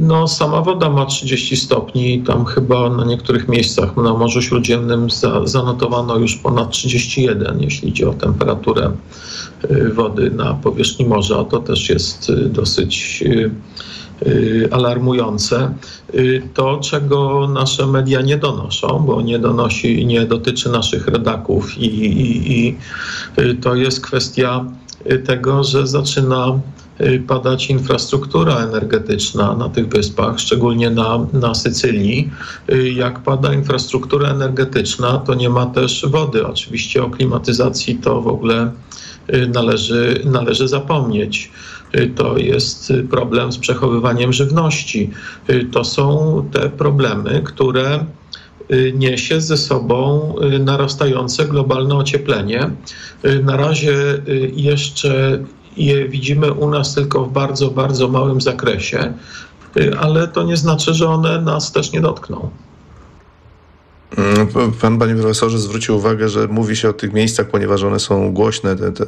No, 0.00 0.28
sama 0.28 0.60
woda 0.60 0.90
ma 0.90 1.06
30 1.06 1.56
stopni. 1.56 2.22
Tam 2.22 2.44
chyba 2.44 2.90
na 2.90 3.04
niektórych 3.04 3.48
miejscach 3.48 3.96
na 3.96 4.14
Morzu 4.14 4.42
Śródziemnym 4.42 5.10
za, 5.10 5.46
zanotowano 5.46 6.18
już 6.18 6.36
ponad 6.36 6.70
31, 6.70 7.60
jeśli 7.60 7.90
chodzi 7.90 8.04
o 8.04 8.14
temperaturę 8.14 8.92
wody 9.94 10.30
na 10.30 10.54
powierzchni 10.54 11.06
morza. 11.06 11.44
To 11.44 11.58
też 11.58 11.88
jest 11.88 12.32
dosyć 12.32 13.24
alarmujące. 14.70 15.74
Y, 16.14 16.42
to, 16.54 16.78
czego 16.78 17.48
nasze 17.48 17.86
media 17.86 18.20
nie 18.20 18.36
donoszą, 18.36 19.04
bo 19.06 19.22
nie 19.22 19.38
donosi, 19.38 20.06
nie 20.06 20.26
dotyczy 20.26 20.68
naszych 20.68 21.06
redaków 21.06 21.78
i, 21.78 21.86
i, 21.86 22.52
i 22.52 22.76
y, 23.38 23.54
to 23.54 23.74
jest 23.74 24.00
kwestia 24.00 24.64
tego, 25.26 25.64
że 25.64 25.86
zaczyna 25.86 26.60
padać 27.26 27.70
infrastruktura 27.70 28.56
energetyczna 28.56 29.56
na 29.56 29.68
tych 29.68 29.88
wyspach, 29.88 30.40
szczególnie 30.40 30.90
na, 30.90 31.26
na 31.32 31.54
Sycylii. 31.54 32.30
Jak 32.94 33.22
pada 33.22 33.54
infrastruktura 33.54 34.28
energetyczna, 34.28 35.18
to 35.18 35.34
nie 35.34 35.48
ma 35.48 35.66
też 35.66 36.06
wody. 36.08 36.46
Oczywiście 36.46 37.04
o 37.04 37.10
klimatyzacji 37.10 37.96
to 37.96 38.20
w 38.20 38.26
ogóle 38.26 38.72
należy, 39.48 40.22
należy 40.24 40.68
zapomnieć. 40.68 41.50
Y, 41.96 42.08
to 42.14 42.38
jest 42.38 42.92
problem 43.10 43.52
z 43.52 43.58
przechowywaniem 43.58 44.32
żywności. 44.32 45.10
Y, 45.50 45.64
to 45.72 45.84
są 45.84 46.44
te 46.52 46.70
problemy, 46.70 47.42
które 47.44 48.04
y, 48.70 48.92
niesie 48.96 49.40
ze 49.40 49.56
sobą 49.56 50.34
narastające 50.60 51.44
globalne 51.44 51.94
ocieplenie. 51.94 52.70
Na 53.42 53.56
razie 53.56 53.94
jeszcze 54.52 55.44
je 55.76 56.08
widzimy 56.08 56.52
u 56.52 56.70
nas 56.70 56.94
tylko 56.94 57.24
w 57.24 57.32
bardzo, 57.32 57.70
bardzo 57.70 58.08
małym 58.08 58.40
zakresie, 58.40 59.12
ale 60.00 60.28
to 60.28 60.42
nie 60.42 60.56
znaczy, 60.56 60.94
że 60.94 61.08
one 61.08 61.40
nas 61.40 61.72
też 61.72 61.92
nie 61.92 62.00
dotkną. 62.00 62.50
Mm, 64.18 64.72
pan, 64.80 64.98
panie 64.98 65.14
profesorze, 65.14 65.58
zwrócił 65.58 65.96
uwagę, 65.96 66.28
że 66.28 66.48
mówi 66.48 66.76
się 66.76 66.88
o 66.88 66.92
tych 66.92 67.12
miejscach, 67.12 67.50
ponieważ 67.50 67.82
one 67.82 68.00
są 68.00 68.32
głośne. 68.32 68.76
Te, 68.76 68.92
te. 68.92 69.06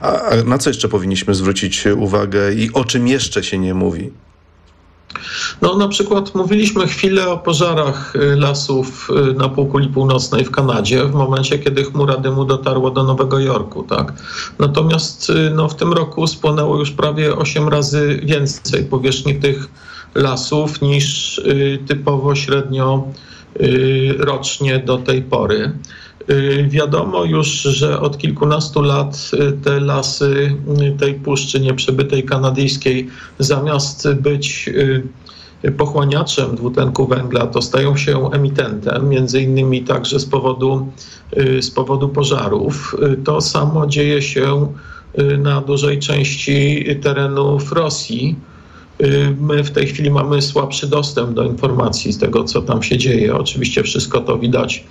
A, 0.00 0.20
a 0.20 0.36
na 0.44 0.58
co 0.58 0.70
jeszcze 0.70 0.88
powinniśmy 0.88 1.34
zwrócić 1.34 1.86
uwagę 1.86 2.54
i 2.54 2.72
o 2.72 2.84
czym 2.84 3.08
jeszcze 3.08 3.44
się 3.44 3.58
nie 3.58 3.74
mówi? 3.74 4.10
No 5.62 5.76
na 5.76 5.88
przykład 5.88 6.34
mówiliśmy 6.34 6.86
chwilę 6.86 7.28
o 7.28 7.38
pożarach 7.38 8.16
y, 8.16 8.36
lasów 8.36 9.08
y, 9.30 9.34
na 9.34 9.48
półkuli 9.48 9.88
północnej 9.88 10.44
w 10.44 10.50
Kanadzie 10.50 11.04
w 11.04 11.14
momencie, 11.14 11.58
kiedy 11.58 11.84
chmura 11.84 12.16
dymu 12.16 12.44
dotarła 12.44 12.90
do 12.90 13.04
Nowego 13.04 13.38
Jorku, 13.38 13.82
tak? 13.82 14.12
Natomiast 14.58 15.30
y, 15.30 15.50
no, 15.54 15.68
w 15.68 15.76
tym 15.76 15.92
roku 15.92 16.26
spłonęło 16.26 16.78
już 16.78 16.90
prawie 16.90 17.36
8 17.36 17.68
razy 17.68 18.20
więcej 18.24 18.84
powierzchni 18.84 19.34
tych 19.34 19.68
lasów 20.14 20.82
niż 20.82 21.40
typowo 21.88 22.34
średnio 22.34 23.08
rocznie 24.18 24.78
do 24.78 24.98
tej 24.98 25.22
pory. 25.22 25.72
Y, 26.30 26.66
wiadomo 26.70 27.24
już, 27.24 27.48
że 27.48 28.00
od 28.00 28.18
kilkunastu 28.18 28.82
lat 28.82 29.30
y, 29.34 29.52
te 29.52 29.80
lasy 29.80 30.56
tej 30.98 31.14
puszczy 31.14 31.60
nieprzebytej 31.60 32.24
kanadyjskiej 32.24 33.08
zamiast 33.38 34.12
być 34.14 34.70
pochłaniaczem 35.76 36.56
dwutlenku 36.56 37.06
węgla, 37.06 37.46
to 37.46 37.62
stają 37.62 37.96
się 37.96 38.30
emitentem, 38.30 39.08
między 39.08 39.42
innymi 39.42 39.82
także 39.82 40.20
z 40.20 40.26
powodu, 40.26 40.92
z 41.60 41.70
powodu 41.70 42.08
pożarów. 42.08 42.96
To 43.24 43.40
samo 43.40 43.86
dzieje 43.86 44.22
się 44.22 44.72
na 45.38 45.60
dużej 45.60 45.98
części 45.98 46.84
terenów 47.02 47.72
Rosji 47.72 48.36
Y, 48.36 48.55
my 49.40 49.64
w 49.64 49.70
tej 49.70 49.86
chwili 49.86 50.10
mamy 50.10 50.42
słabszy 50.42 50.86
dostęp 50.86 51.30
do 51.30 51.44
informacji 51.44 52.12
z 52.12 52.18
tego, 52.18 52.44
co 52.44 52.62
tam 52.62 52.82
się 52.82 52.98
dzieje. 52.98 53.36
Oczywiście 53.36 53.82
wszystko 53.82 54.20
to 54.20 54.38
widać 54.38 54.84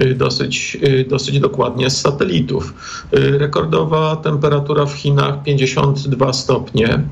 y, 0.00 0.14
dosyć, 0.14 0.78
y, 0.82 1.06
dosyć 1.08 1.40
dokładnie 1.40 1.90
z 1.90 2.00
satelitów. 2.00 2.74
Rekordowa 3.12 4.16
temperatura 4.16 4.86
w 4.86 4.92
Chinach 4.92 5.42
52 5.42 6.32
stopnie 6.32 7.02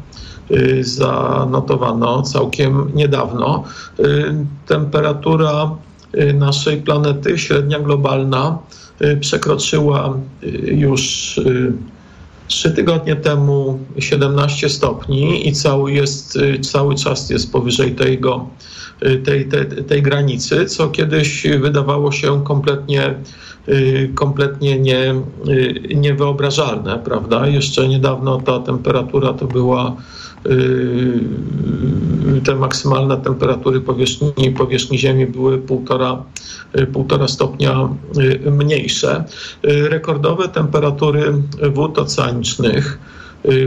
zanotowano 0.81 2.23
całkiem 2.23 2.91
niedawno. 2.95 3.65
Temperatura 4.67 5.71
naszej 6.35 6.83
planety, 6.83 7.39
średnia 7.39 7.81
globalna, 7.81 8.59
przekroczyła 9.21 10.19
już 10.67 11.35
Trzy 12.49 12.71
tygodnie 12.71 13.17
temu 13.17 13.79
17 13.99 14.69
stopni 14.69 15.49
i 15.49 15.53
cały, 15.53 15.93
jest, 15.93 16.37
y, 16.37 16.59
cały 16.61 16.95
czas 16.95 17.31
jest 17.31 17.53
powyżej 17.53 17.95
tego, 17.95 18.47
y, 19.07 19.19
tej, 19.19 19.49
tej, 19.49 19.67
tej 19.67 20.03
granicy, 20.03 20.67
co 20.67 20.89
kiedyś 20.89 21.47
wydawało 21.61 22.13
się 22.13 22.45
kompletnie, 22.45 23.15
y, 23.69 24.11
kompletnie 24.15 24.79
nie, 24.79 25.15
niewyobrażalne, 25.95 26.99
prawda? 26.99 27.47
Jeszcze 27.47 27.89
niedawno 27.89 28.41
ta 28.41 28.59
temperatura 28.59 29.33
to 29.33 29.47
była 29.47 29.97
te 32.45 32.55
maksymalne 32.55 33.17
temperatury 33.17 33.81
powierzchni, 33.81 34.51
powierzchni 34.51 34.99
Ziemi 34.99 35.27
były 35.27 35.59
półtora, 35.59 36.23
półtora 36.93 37.29
stopnia 37.29 37.89
mniejsze. 38.51 39.25
Rekordowe 39.63 40.49
temperatury 40.49 41.33
wód 41.75 41.99
oceanicznych 41.99 42.99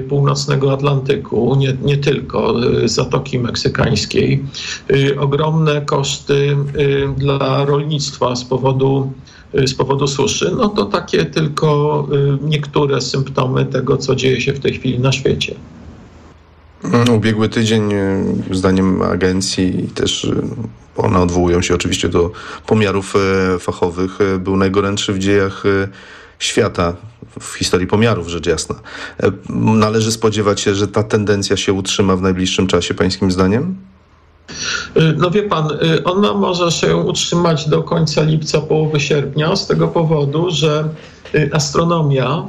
północnego 0.10 0.74
Atlantyku, 0.74 1.56
nie, 1.56 1.78
nie 1.84 1.98
tylko 1.98 2.56
Zatoki 2.86 3.40
Meksykańskiej. 3.40 4.44
Ogromne 5.20 5.82
koszty 5.82 6.58
dla 7.18 7.66
rolnictwa 7.66 8.36
z 8.36 8.46
powodu 8.46 9.12
z 9.66 9.74
powodu 9.74 10.08
suszy, 10.08 10.52
no 10.58 10.70
to 10.70 10.86
takie 10.86 11.26
tylko 11.26 12.08
niektóre 12.42 13.02
symptomy 13.02 13.66
tego, 13.66 13.98
co 13.98 14.16
dzieje 14.16 14.42
się 14.42 14.54
w 14.54 14.60
tej 14.60 14.74
chwili 14.74 15.00
na 15.00 15.12
świecie. 15.12 15.56
Ubiegły 17.16 17.50
tydzień, 17.50 17.94
zdaniem 18.52 19.02
agencji, 19.02 19.90
też 19.96 20.32
one 20.98 21.20
odwołują 21.20 21.62
się 21.62 21.76
oczywiście 21.76 22.10
do 22.10 22.32
pomiarów 22.68 23.14
fachowych, 23.60 24.18
był 24.40 24.58
najgorętszy 24.58 25.14
w 25.14 25.20
dziejach 25.20 25.64
świata 26.40 26.96
w 27.40 27.54
historii 27.54 27.88
pomiarów, 27.88 28.28
rzecz 28.28 28.46
jasna. 28.46 28.76
E, 29.24 29.32
należy 29.50 30.12
spodziewać 30.12 30.62
się, 30.62 30.76
że 30.76 30.88
ta 30.88 31.04
tendencja 31.04 31.58
się 31.58 31.74
utrzyma 31.74 32.16
w 32.16 32.22
najbliższym 32.22 32.68
czasie, 32.68 32.94
pańskim 32.94 33.32
zdaniem? 33.32 33.76
No 35.18 35.32
wie 35.32 35.44
pan, 35.44 35.68
ona 36.04 36.34
może 36.34 36.72
się 36.72 36.96
utrzymać 36.96 37.70
do 37.70 37.84
końca 37.84 38.22
lipca, 38.22 38.62
połowy 38.62 39.00
sierpnia 39.00 39.56
z 39.56 39.68
tego 39.68 39.88
powodu, 39.88 40.48
że 40.50 40.90
astronomia 41.52 42.44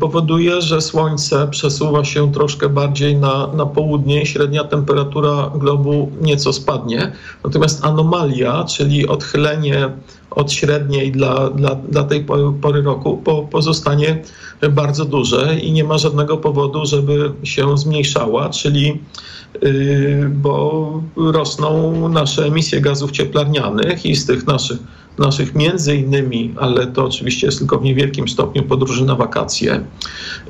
powoduje, 0.00 0.62
że 0.62 0.80
Słońce 0.80 1.48
przesuwa 1.50 2.04
się 2.04 2.32
troszkę 2.32 2.68
bardziej 2.68 3.16
na, 3.16 3.46
na 3.46 3.66
południe, 3.66 4.26
średnia 4.26 4.64
temperatura 4.64 5.50
globu 5.54 6.12
nieco 6.20 6.52
spadnie. 6.52 7.12
Natomiast 7.44 7.84
anomalia, 7.84 8.64
czyli 8.64 9.08
odchylenie 9.08 9.90
od 10.30 10.52
średniej 10.52 11.12
dla, 11.12 11.50
dla, 11.50 11.74
dla 11.74 12.04
tej 12.04 12.24
pory 12.60 12.82
roku 12.82 13.16
po, 13.16 13.42
pozostanie 13.42 14.22
bardzo 14.70 15.04
duże 15.04 15.58
i 15.62 15.72
nie 15.72 15.84
ma 15.84 15.98
żadnego 15.98 16.36
powodu, 16.36 16.86
żeby 16.86 17.32
się 17.42 17.78
zmniejszała, 17.78 18.48
czyli 18.48 19.00
yy, 19.62 20.30
bo 20.34 20.92
rosną 21.16 22.08
nasze 22.08 22.44
emisje 22.44 22.80
gazów 22.80 23.10
cieplarnianych 23.10 24.06
i 24.06 24.16
z 24.16 24.26
tych 24.26 24.46
naszych, 24.46 24.78
naszych 25.18 25.54
między 25.54 25.96
innymi, 25.96 26.54
ale 26.56 26.86
to 26.86 27.04
oczywiście 27.04 27.46
jest 27.46 27.58
tylko 27.58 27.78
w 27.78 27.82
niewielkim 27.82 28.28
stopniu 28.28 28.62
podróży 28.62 29.04
na 29.04 29.14
wakacje. 29.14 29.84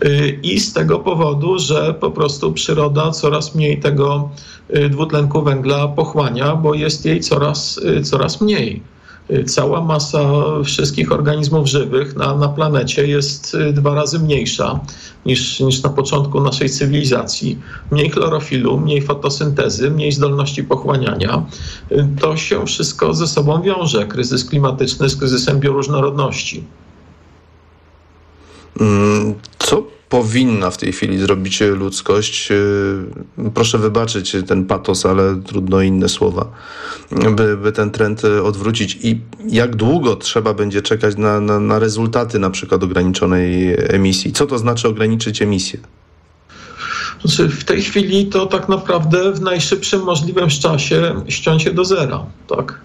Yy, 0.02 0.38
i 0.42 0.60
z 0.60 0.72
tego 0.72 0.98
powodu, 0.98 1.58
że 1.58 1.94
po 1.94 2.10
prostu 2.10 2.52
przyroda 2.52 3.10
coraz 3.10 3.54
mniej 3.54 3.80
tego 3.80 4.30
yy, 4.68 4.88
dwutlenku 4.88 5.42
węgla 5.42 5.88
pochłania, 5.88 6.56
bo 6.56 6.74
jest 6.74 7.04
jej 7.04 7.20
coraz, 7.20 7.80
coraz 8.02 8.40
mniej 8.40 8.82
cała 9.46 9.80
masa 9.80 10.20
wszystkich 10.64 11.12
organizmów 11.12 11.66
żywych 11.66 12.16
na, 12.16 12.34
na 12.34 12.48
planecie 12.48 13.06
jest 13.06 13.54
y, 13.54 13.72
dwa 13.72 13.94
razy 13.94 14.18
mniejsza 14.18 14.80
niż, 15.26 15.60
niż 15.60 15.82
na 15.82 15.90
początku 15.90 16.40
naszej 16.40 16.70
cywilizacji. 16.70 17.58
Mniej 17.90 18.10
chlorofilu, 18.10 18.80
mniej 18.80 19.02
fotosyntezy, 19.02 19.90
mniej 19.90 20.12
zdolności 20.12 20.64
pochłaniania. 20.64 21.46
Y, 21.92 22.08
to 22.20 22.36
się 22.36 22.66
wszystko 22.66 23.14
ze 23.14 23.26
sobą 23.26 23.62
wiąże. 23.62 24.06
Kryzys 24.06 24.44
klimatyczny 24.44 25.08
z 25.08 25.16
kryzysem 25.16 25.60
bioróżnorodności. 25.60 26.64
Mm, 28.80 29.34
co 29.58 29.82
powinna 30.10 30.70
w 30.70 30.76
tej 30.76 30.92
chwili 30.92 31.18
zrobić 31.18 31.60
ludzkość. 31.60 32.52
E, 32.52 33.50
proszę 33.54 33.78
wybaczyć 33.78 34.36
ten 34.46 34.64
patos, 34.64 35.06
ale 35.06 35.42
trudno 35.46 35.82
inne 35.82 36.08
słowa, 36.08 36.46
by, 37.36 37.56
by 37.56 37.72
ten 37.72 37.90
trend 37.90 38.22
odwrócić. 38.24 38.98
I 39.02 39.20
jak 39.48 39.76
długo 39.76 40.16
trzeba 40.16 40.54
będzie 40.54 40.82
czekać 40.82 41.16
na, 41.16 41.40
na, 41.40 41.60
na 41.60 41.78
rezultaty 41.78 42.38
na 42.38 42.50
przykład 42.50 42.82
ograniczonej 42.82 43.76
emisji? 43.78 44.32
Co 44.32 44.46
to 44.46 44.58
znaczy 44.58 44.88
ograniczyć 44.88 45.42
emisję? 45.42 45.78
Znaczy 47.24 47.48
w 47.48 47.64
tej 47.64 47.82
chwili 47.82 48.26
to 48.26 48.46
tak 48.46 48.68
naprawdę 48.68 49.32
w 49.32 49.40
najszybszym 49.40 50.02
możliwym 50.02 50.48
czasie 50.48 51.14
ściąć 51.28 51.70
do 51.70 51.84
zera, 51.84 52.26
tak? 52.48 52.80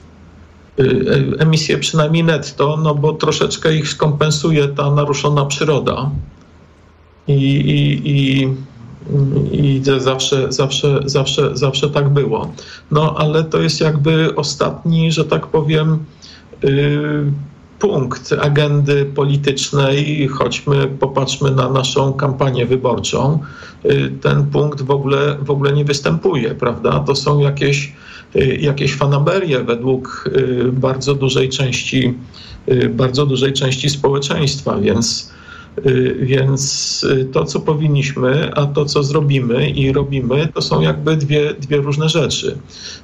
Emisje 1.40 1.78
przynajmniej 1.78 2.24
netto, 2.24 2.78
no 2.84 2.96
bo 2.96 3.14
troszeczkę 3.14 3.76
ich 3.76 3.90
skompensuje 3.90 4.68
ta 4.68 4.92
naruszona 4.92 5.46
przyroda 5.46 6.12
i, 7.28 7.34
i, 7.34 8.10
i, 8.10 8.48
i 9.52 9.82
zawsze, 9.98 10.52
zawsze, 10.52 11.00
zawsze, 11.06 11.58
zawsze 11.58 11.90
tak 11.90 12.10
było. 12.10 12.54
No 12.92 13.16
ale 13.18 13.44
to 13.44 13.62
jest 13.62 13.82
jakby 13.82 14.36
ostatni, 14.36 15.12
że 15.12 15.26
tak 15.26 15.48
powiem, 15.48 16.06
yy, 16.64 17.32
punkt 17.80 18.34
agendy 18.42 19.06
politycznej, 19.06 20.28
choćmy 20.28 20.88
popatrzmy 20.88 21.52
na 21.52 21.70
naszą 21.70 22.14
kampanię 22.14 22.66
wyborczą, 22.66 23.40
y, 23.86 24.12
ten 24.22 24.46
punkt 24.46 24.82
w 24.82 24.92
ogóle, 24.92 25.38
w 25.42 25.50
ogóle 25.50 25.74
nie 25.74 25.86
występuje, 25.86 26.56
prawda? 26.56 27.00
To 27.00 27.16
są 27.16 27.40
jakieś, 27.40 27.94
y, 28.36 28.58
jakieś 28.62 28.96
fanaberie 28.96 29.64
według 29.64 30.30
y, 30.38 30.72
bardzo 30.72 31.16
dużej 31.16 31.50
części, 31.50 32.14
bardzo 32.90 33.26
dużej 33.26 33.54
części 33.54 33.90
społeczeństwa, 33.90 34.78
więc 34.78 35.32
Y, 35.32 35.35
więc 36.20 37.04
y, 37.04 37.26
to, 37.26 37.46
co 37.46 37.60
powinniśmy, 37.60 38.52
a 38.56 38.66
to, 38.66 38.86
co 38.86 39.04
zrobimy 39.04 39.70
i 39.70 39.92
robimy, 39.92 40.48
to 40.54 40.62
są 40.62 40.82
jakby 40.82 41.18
dwie, 41.18 41.54
dwie 41.54 41.78
różne 41.78 42.10
rzeczy. 42.10 42.58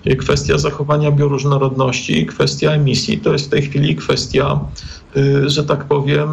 Y, 0.08 0.16
kwestia 0.16 0.58
zachowania 0.58 1.12
bioróżnorodności, 1.12 2.26
kwestia 2.26 2.72
emisji 2.72 3.18
to 3.18 3.34
jest 3.34 3.46
w 3.46 3.50
tej 3.50 3.62
chwili 3.62 3.96
kwestia, 3.96 4.60
że 5.46 5.64
tak 5.64 5.86
powiem, 5.86 6.30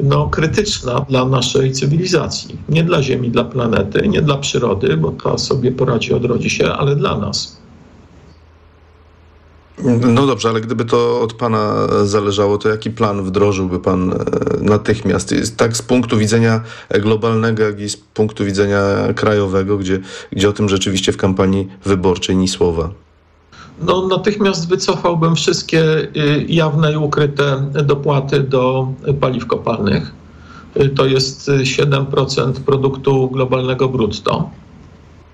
no, 0.00 0.28
krytyczna 0.28 1.06
dla 1.08 1.24
naszej 1.24 1.72
cywilizacji. 1.72 2.58
Nie 2.68 2.84
dla 2.84 3.02
Ziemi, 3.02 3.30
dla 3.30 3.44
planety, 3.44 4.08
nie 4.08 4.22
dla 4.22 4.36
przyrody, 4.36 4.96
bo 4.96 5.10
ta 5.10 5.38
sobie 5.38 5.72
poradzi, 5.72 6.14
odrodzi 6.14 6.50
się, 6.50 6.72
ale 6.72 6.96
dla 6.96 7.18
nas. 7.18 7.59
No 9.84 10.26
dobrze, 10.26 10.48
ale 10.48 10.60
gdyby 10.60 10.84
to 10.84 11.20
od 11.20 11.32
Pana 11.32 11.86
zależało, 12.04 12.58
to 12.58 12.68
jaki 12.68 12.90
plan 12.90 13.22
wdrożyłby 13.22 13.80
Pan 13.80 14.12
e, 14.12 14.16
natychmiast? 14.60 15.34
Tak 15.56 15.76
z 15.76 15.82
punktu 15.82 16.18
widzenia 16.18 16.60
globalnego, 17.00 17.62
jak 17.62 17.80
i 17.80 17.88
z 17.88 17.96
punktu 17.96 18.44
widzenia 18.44 18.82
krajowego, 19.16 19.78
gdzie, 19.78 20.00
gdzie 20.32 20.48
o 20.48 20.52
tym 20.52 20.68
rzeczywiście 20.68 21.12
w 21.12 21.16
kampanii 21.16 21.68
wyborczej 21.84 22.36
ni 22.36 22.48
słowa. 22.48 22.90
No, 23.82 24.06
natychmiast 24.06 24.68
wycofałbym 24.68 25.34
wszystkie 25.34 25.82
y, 25.98 26.44
jawne 26.48 26.92
i 26.92 26.96
ukryte 26.96 27.70
dopłaty 27.84 28.40
do 28.40 28.88
paliw 29.20 29.46
kopalnych. 29.46 30.12
Y, 30.76 30.88
to 30.88 31.06
jest 31.06 31.48
7% 31.48 32.52
produktu 32.52 33.30
globalnego 33.30 33.88
brutto 33.88 34.50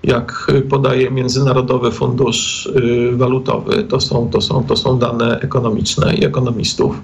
jak 0.07 0.51
podaje 0.69 1.11
Międzynarodowy 1.11 1.91
Fundusz 1.91 2.65
y, 2.65 3.17
Walutowy. 3.17 3.83
To 3.83 3.99
są, 3.99 4.29
to 4.29 4.41
są, 4.41 4.63
to 4.63 4.75
są 4.75 4.99
dane 4.99 5.39
ekonomiczne 5.39 6.15
i 6.15 6.25
ekonomistów. 6.25 6.95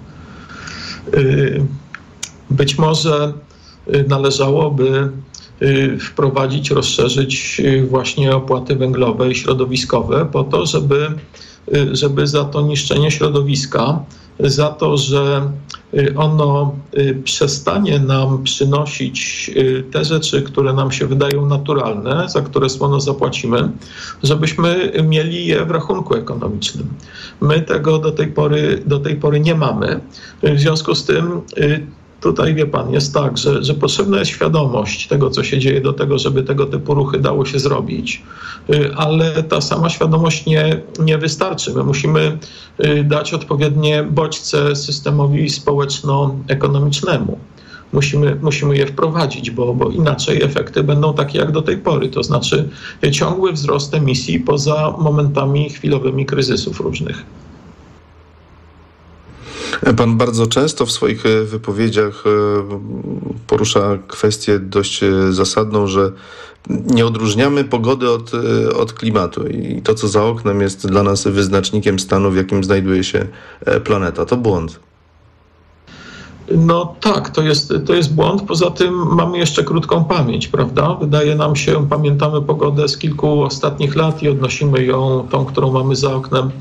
Y, 1.13 1.65
być 2.49 2.77
może 2.77 3.33
y, 3.93 4.05
należałoby 4.07 5.09
wprowadzić, 5.99 6.71
rozszerzyć 6.71 7.61
właśnie 7.89 8.35
opłaty 8.35 8.75
węglowe 8.75 9.31
i 9.31 9.35
środowiskowe 9.35 10.25
po 10.31 10.43
to, 10.43 10.65
żeby, 10.65 11.11
żeby 11.91 12.27
za 12.27 12.43
to 12.43 12.61
niszczenie 12.61 13.11
środowiska 13.11 13.99
za 14.39 14.69
to, 14.69 14.97
że 14.97 15.51
y, 15.93 16.13
ono 16.17 16.75
y, 16.97 17.21
przestanie 17.23 17.99
nam 17.99 18.43
przynosić 18.43 19.51
y, 19.55 19.83
te 19.91 20.05
rzeczy, 20.05 20.41
które 20.41 20.73
nam 20.73 20.91
się 20.91 21.07
wydają 21.07 21.45
naturalne, 21.45 22.29
za 22.29 22.41
które 22.41 22.69
słono 22.69 22.99
zapłacimy, 22.99 23.69
żebyśmy 24.23 24.91
mieli 25.03 25.45
je 25.45 25.65
w 25.65 25.71
rachunku 25.71 26.15
ekonomicznym. 26.15 26.87
My 27.41 27.61
tego 27.61 27.99
do 27.99 28.11
tej 28.11 28.27
pory, 28.27 28.83
do 28.85 28.99
tej 28.99 29.15
pory 29.15 29.39
nie 29.39 29.55
mamy. 29.55 29.99
W 30.43 30.59
związku 30.59 30.95
z 30.95 31.05
tym 31.05 31.41
tutaj 32.23 32.55
wie 32.55 32.65
pan, 32.65 32.93
jest 32.93 33.13
tak, 33.13 33.37
że, 33.37 33.63
że 33.63 33.73
potrzebna 33.73 34.19
jest 34.19 34.31
świadomość 34.31 35.07
tego, 35.07 35.29
co 35.29 35.43
się 35.43 35.59
dzieje, 35.59 35.81
do 35.81 35.93
tego, 35.93 36.19
żeby 36.19 36.43
tego 36.43 36.65
typu 36.65 36.93
ruchy 36.93 37.19
dało 37.19 37.45
się 37.45 37.59
zrobić, 37.59 38.23
y, 38.69 38.95
ale 38.95 39.43
ta 39.43 39.61
sama 39.61 39.89
świadomość 39.89 40.45
nie, 40.45 40.81
nie 40.99 41.17
wystarczy. 41.17 41.73
My 41.73 41.83
musimy 41.83 42.37
y, 42.85 43.03
dać 43.03 43.33
odpowiednie 43.33 44.03
bodźce 44.03 44.75
systemowi 44.75 45.49
społeczno-ekonomicznemu. 45.49 47.37
Musimy, 47.93 48.35
musimy 48.41 48.77
je 48.77 48.87
wprowadzić, 48.87 49.51
bo, 49.51 49.73
bo 49.73 49.89
inaczej 49.89 50.43
efekty 50.43 50.83
będą 50.83 51.13
takie 51.13 51.39
jak 51.39 51.51
do 51.51 51.61
tej 51.61 51.77
pory, 51.77 52.09
to 52.09 52.23
znaczy 52.23 52.69
ciągły 53.11 53.53
wzrost 53.53 53.93
emisji 53.93 54.39
poza 54.39 54.93
momentami 54.99 55.69
chwilowymi 55.69 56.25
kryzysów 56.25 56.79
różnych. 56.79 57.23
Pan 59.97 60.17
bardzo 60.17 60.47
często 60.47 60.85
w 60.85 60.91
swoich 60.91 61.25
e, 61.25 61.43
wypowiedziach 61.43 62.23
e, 62.25 62.29
porusza 63.47 63.97
kwestię 64.07 64.59
dość 64.59 65.03
e, 65.03 65.33
zasadną, 65.33 65.87
że 65.87 66.11
nie 66.69 67.05
odróżniamy 67.05 67.63
pogody 67.63 68.09
od, 68.09 68.31
od 68.77 68.93
klimatu 68.93 69.47
i 69.47 69.81
to, 69.81 69.93
co 69.93 70.07
za 70.07 70.23
oknem, 70.23 70.61
jest 70.61 70.87
dla 70.87 71.03
nas 71.03 71.27
wyznacznikiem 71.27 71.99
stanu, 71.99 72.31
w 72.31 72.35
jakim 72.35 72.63
znajduje 72.63 73.03
się 73.03 73.27
planeta. 73.83 74.25
To 74.25 74.37
błąd. 74.37 74.79
No 76.51 76.95
tak, 77.01 77.29
to 77.29 77.41
jest, 77.41 77.73
to 77.85 77.93
jest 77.93 78.15
błąd. 78.15 78.41
Poza 78.41 78.71
tym 78.71 79.15
mamy 79.15 79.37
jeszcze 79.37 79.63
krótką 79.63 80.05
pamięć, 80.05 80.47
prawda? 80.47 80.97
Wydaje 81.01 81.35
nam 81.35 81.55
się, 81.55 81.87
pamiętamy 81.89 82.41
pogodę 82.41 82.87
z 82.87 82.97
kilku 82.97 83.43
ostatnich 83.43 83.95
lat 83.95 84.23
i 84.23 84.29
odnosimy 84.29 84.85
ją, 84.85 85.27
tą, 85.31 85.45
którą 85.45 85.71
mamy 85.71 85.95
za 85.95 86.15
oknem, 86.15 86.51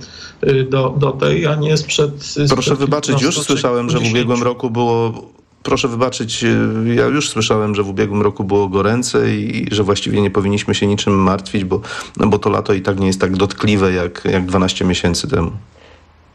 do, 0.71 0.95
do 0.99 1.11
tej, 1.11 1.47
a 1.47 1.55
nie 1.55 1.77
sprzed. 1.77 2.25
sprzed 2.25 2.51
Proszę 2.51 2.77
wybaczyć, 2.77 3.23
już 3.23 3.39
słyszałem, 3.39 3.91
że 3.91 3.99
w 3.99 4.11
ubiegłym 4.11 4.43
roku 4.43 4.71
było. 4.71 5.13
Proszę 5.63 5.89
wybaczyć, 5.89 6.45
y, 6.45 6.95
ja 6.95 7.07
już 7.07 7.29
słyszałem, 7.29 7.75
że 7.75 7.83
w 7.83 7.89
ubiegłym 7.89 8.23
roku 8.23 8.45
było 8.45 8.69
goręce 8.69 9.35
i 9.37 9.67
że 9.71 9.83
właściwie 9.83 10.21
nie 10.21 10.31
powinniśmy 10.31 10.75
się 10.75 10.87
niczym 10.87 11.15
martwić, 11.15 11.65
bo, 11.65 11.81
no 12.17 12.27
bo 12.27 12.39
to 12.39 12.51
lato 12.51 12.75
i 12.75 12.83
tak 12.83 13.01
nie 13.01 13.07
jest 13.07 13.21
tak 13.21 13.37
dotkliwe 13.37 13.93
jak, 13.93 14.25
jak 14.25 14.47
12 14.47 14.85
miesięcy 14.85 15.29
temu. 15.29 15.53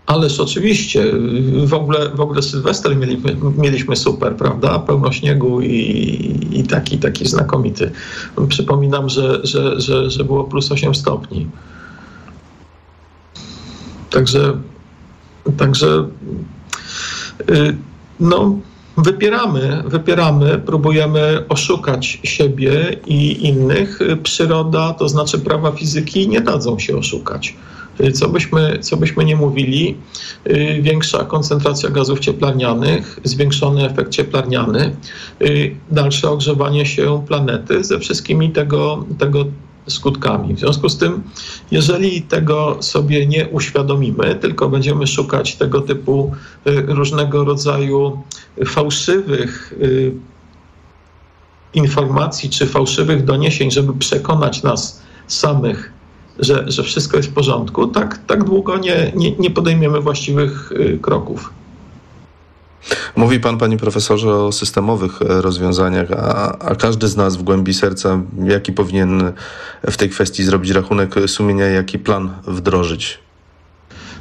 Ależ 0.05 0.39
oczywiście, 0.39 1.03
w 1.65 1.73
ogóle, 1.73 2.09
w 2.09 2.19
ogóle 2.19 2.41
Sylwester 2.41 2.97
mieliśmy, 2.97 3.35
mieliśmy 3.57 3.95
super, 3.95 4.35
prawda? 4.35 4.79
Pełno 4.79 5.11
śniegu 5.11 5.61
i, 5.61 5.69
i 6.51 6.63
taki, 6.63 6.97
taki 6.97 7.27
znakomity. 7.27 7.91
Przypominam, 8.49 9.09
że, 9.09 9.39
że, 9.43 9.81
że, 9.81 10.09
że 10.09 10.23
było 10.23 10.43
plus 10.43 10.71
8 10.71 10.95
stopni. 10.95 11.47
Także, 14.09 14.57
także 15.57 16.07
y, 17.49 17.77
no, 18.19 18.59
wypieramy, 18.97 19.83
wypieramy, 19.85 20.59
próbujemy 20.59 21.43
oszukać 21.49 22.19
siebie 22.23 22.97
i 23.05 23.47
innych. 23.47 23.99
Przyroda, 24.23 24.93
to 24.93 25.09
znaczy 25.09 25.39
prawa 25.39 25.71
fizyki, 25.71 26.29
nie 26.29 26.41
dadzą 26.41 26.79
się 26.79 26.97
oszukać. 26.97 27.55
Co 28.13 28.29
byśmy, 28.29 28.79
co 28.81 28.97
byśmy 28.97 29.25
nie 29.25 29.35
mówili, 29.35 29.97
y, 30.47 30.79
większa 30.81 31.23
koncentracja 31.25 31.89
gazów 31.89 32.19
cieplarnianych, 32.19 33.19
zwiększony 33.23 33.85
efekt 33.85 34.11
cieplarniany, 34.11 34.95
y, 35.41 35.75
dalsze 35.91 36.29
ogrzewanie 36.29 36.85
się 36.85 37.23
planety 37.27 37.83
ze 37.83 37.99
wszystkimi 37.99 38.51
tego, 38.51 39.05
tego 39.17 39.45
skutkami. 39.88 40.54
W 40.54 40.60
związku 40.60 40.89
z 40.89 40.97
tym, 40.97 41.23
jeżeli 41.71 42.21
tego 42.21 42.78
sobie 42.80 43.28
nie 43.28 43.47
uświadomimy, 43.47 44.36
tylko 44.36 44.69
będziemy 44.69 45.08
szukać 45.08 45.56
tego 45.56 45.82
typu 45.82 46.32
y, 46.67 46.82
różnego 46.88 47.45
rodzaju 47.45 48.21
fałszywych 48.65 49.73
informacji 51.73 52.50
czy 52.50 52.65
fałszywych 52.65 53.26
doniesień, 53.26 53.71
żeby 53.71 53.93
przekonać 53.93 54.63
nas 54.63 55.02
samych, 55.28 55.91
że, 56.39 56.63
że 56.67 56.84
wszystko 56.84 57.17
jest 57.17 57.30
w 57.30 57.34
porządku, 57.34 57.88
tak, 57.88 58.19
tak 58.28 58.43
długo 58.43 58.78
nie, 58.78 59.12
nie, 59.15 59.32
nie 59.32 59.52
podejmiemy 59.52 60.02
właściwych 60.02 60.71
y, 60.71 61.00
kroków. 61.02 61.54
Mówi 63.15 63.39
pan, 63.39 63.57
panie 63.57 63.77
profesorze, 63.77 64.35
o 64.35 64.51
systemowych 64.51 65.21
e, 65.21 65.41
rozwiązaniach, 65.41 66.11
a, 66.11 66.57
a, 66.59 66.75
każdy 66.75 67.07
z 67.07 67.15
nas 67.15 67.37
w 67.37 67.43
głębi 67.43 67.73
serca, 67.73 68.21
jaki 68.43 68.73
powinien 68.73 69.33
w 69.83 69.97
tej 69.97 70.09
kwestii 70.09 70.43
zrobić 70.43 70.71
rachunek 70.71 71.15
sumienia, 71.27 71.65
jaki 71.65 71.99
plan 71.99 72.33
wdrożyć? 72.47 73.19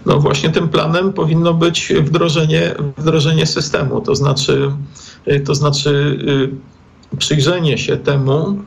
No 0.07 0.21
właśnie 0.21 0.51
tym 0.51 0.69
planem 0.69 1.13
powinno 1.13 1.55
być 1.55 1.93
wdrożenie, 2.01 2.75
wdrożenie 2.97 3.47
systemu, 3.47 4.01
to 4.01 4.15
znaczy, 4.15 4.71
y, 5.29 5.41
to 5.41 5.55
znaczy 5.55 6.19
y, 7.13 7.17
przyjrzenie 7.17 7.79
się 7.79 7.97
temu, 7.97 8.59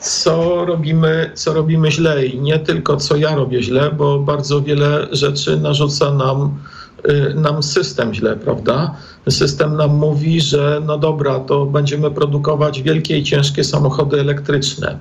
co 0.00 0.64
robimy, 0.64 1.30
co 1.34 1.54
robimy 1.54 1.90
źle 1.90 2.26
i 2.26 2.40
nie 2.40 2.58
tylko 2.58 2.96
co 2.96 3.16
ja 3.16 3.34
robię 3.34 3.62
źle, 3.62 3.90
bo 3.90 4.18
bardzo 4.18 4.62
wiele 4.62 5.08
rzeczy 5.12 5.60
narzuca 5.60 6.14
nam, 6.14 6.58
nam 7.34 7.62
system 7.62 8.14
źle, 8.14 8.36
prawda? 8.36 8.96
System 9.28 9.76
nam 9.76 9.96
mówi, 9.96 10.40
że 10.40 10.82
no 10.86 10.98
dobra, 10.98 11.40
to 11.40 11.66
będziemy 11.66 12.10
produkować 12.10 12.82
wielkie 12.82 13.18
i 13.18 13.22
ciężkie 13.22 13.64
samochody 13.64 14.20
elektryczne. 14.20 14.98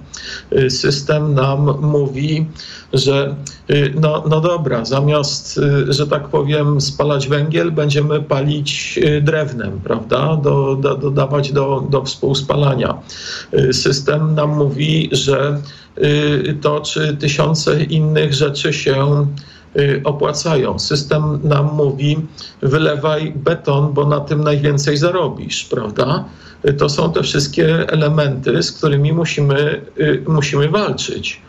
Y, 0.58 0.70
system 0.70 1.34
nam 1.34 1.82
mówi, 1.82 2.46
że 2.94 3.36
y, 3.70 3.94
no, 4.02 4.24
no 4.30 4.42
dobra, 4.42 4.86
zamiast, 4.86 5.60
że 5.88 6.08
tak 6.08 6.28
powiem, 6.28 6.82
spalać 6.82 7.28
węgiel, 7.28 7.72
będziemy 7.72 8.22
palić 8.22 9.00
drewnem, 9.22 9.80
prawda? 9.84 10.36
Do, 10.36 10.76
do, 10.76 10.96
dodawać 10.96 11.52
do, 11.52 11.88
do 11.90 12.04
współspalania. 12.04 12.98
System 13.72 14.36
nam 14.36 14.58
mówi, 14.58 15.10
że 15.12 15.62
to 16.62 16.80
czy 16.80 17.18
tysiące 17.18 17.84
innych 17.84 18.34
rzeczy 18.34 18.74
się 18.74 19.28
Y, 19.59 19.59
opłacają. 20.04 20.80
System 20.80 21.40
nam 21.44 21.76
mówi, 21.76 22.18
wylewaj 22.62 23.34
beton, 23.36 23.94
bo 23.94 24.06
na 24.06 24.20
tym 24.20 24.44
najwięcej 24.44 24.98
zarobisz, 24.98 25.66
prawda? 25.66 26.26
Y, 26.70 26.74
to 26.74 26.90
są 26.90 27.14
te 27.14 27.24
wszystkie 27.24 27.90
elementy, 27.90 28.64
z 28.64 28.72
którymi 28.72 29.14
musimy, 29.14 29.82
y, 30.00 30.24
musimy 30.28 30.70
walczyć. 30.70 31.42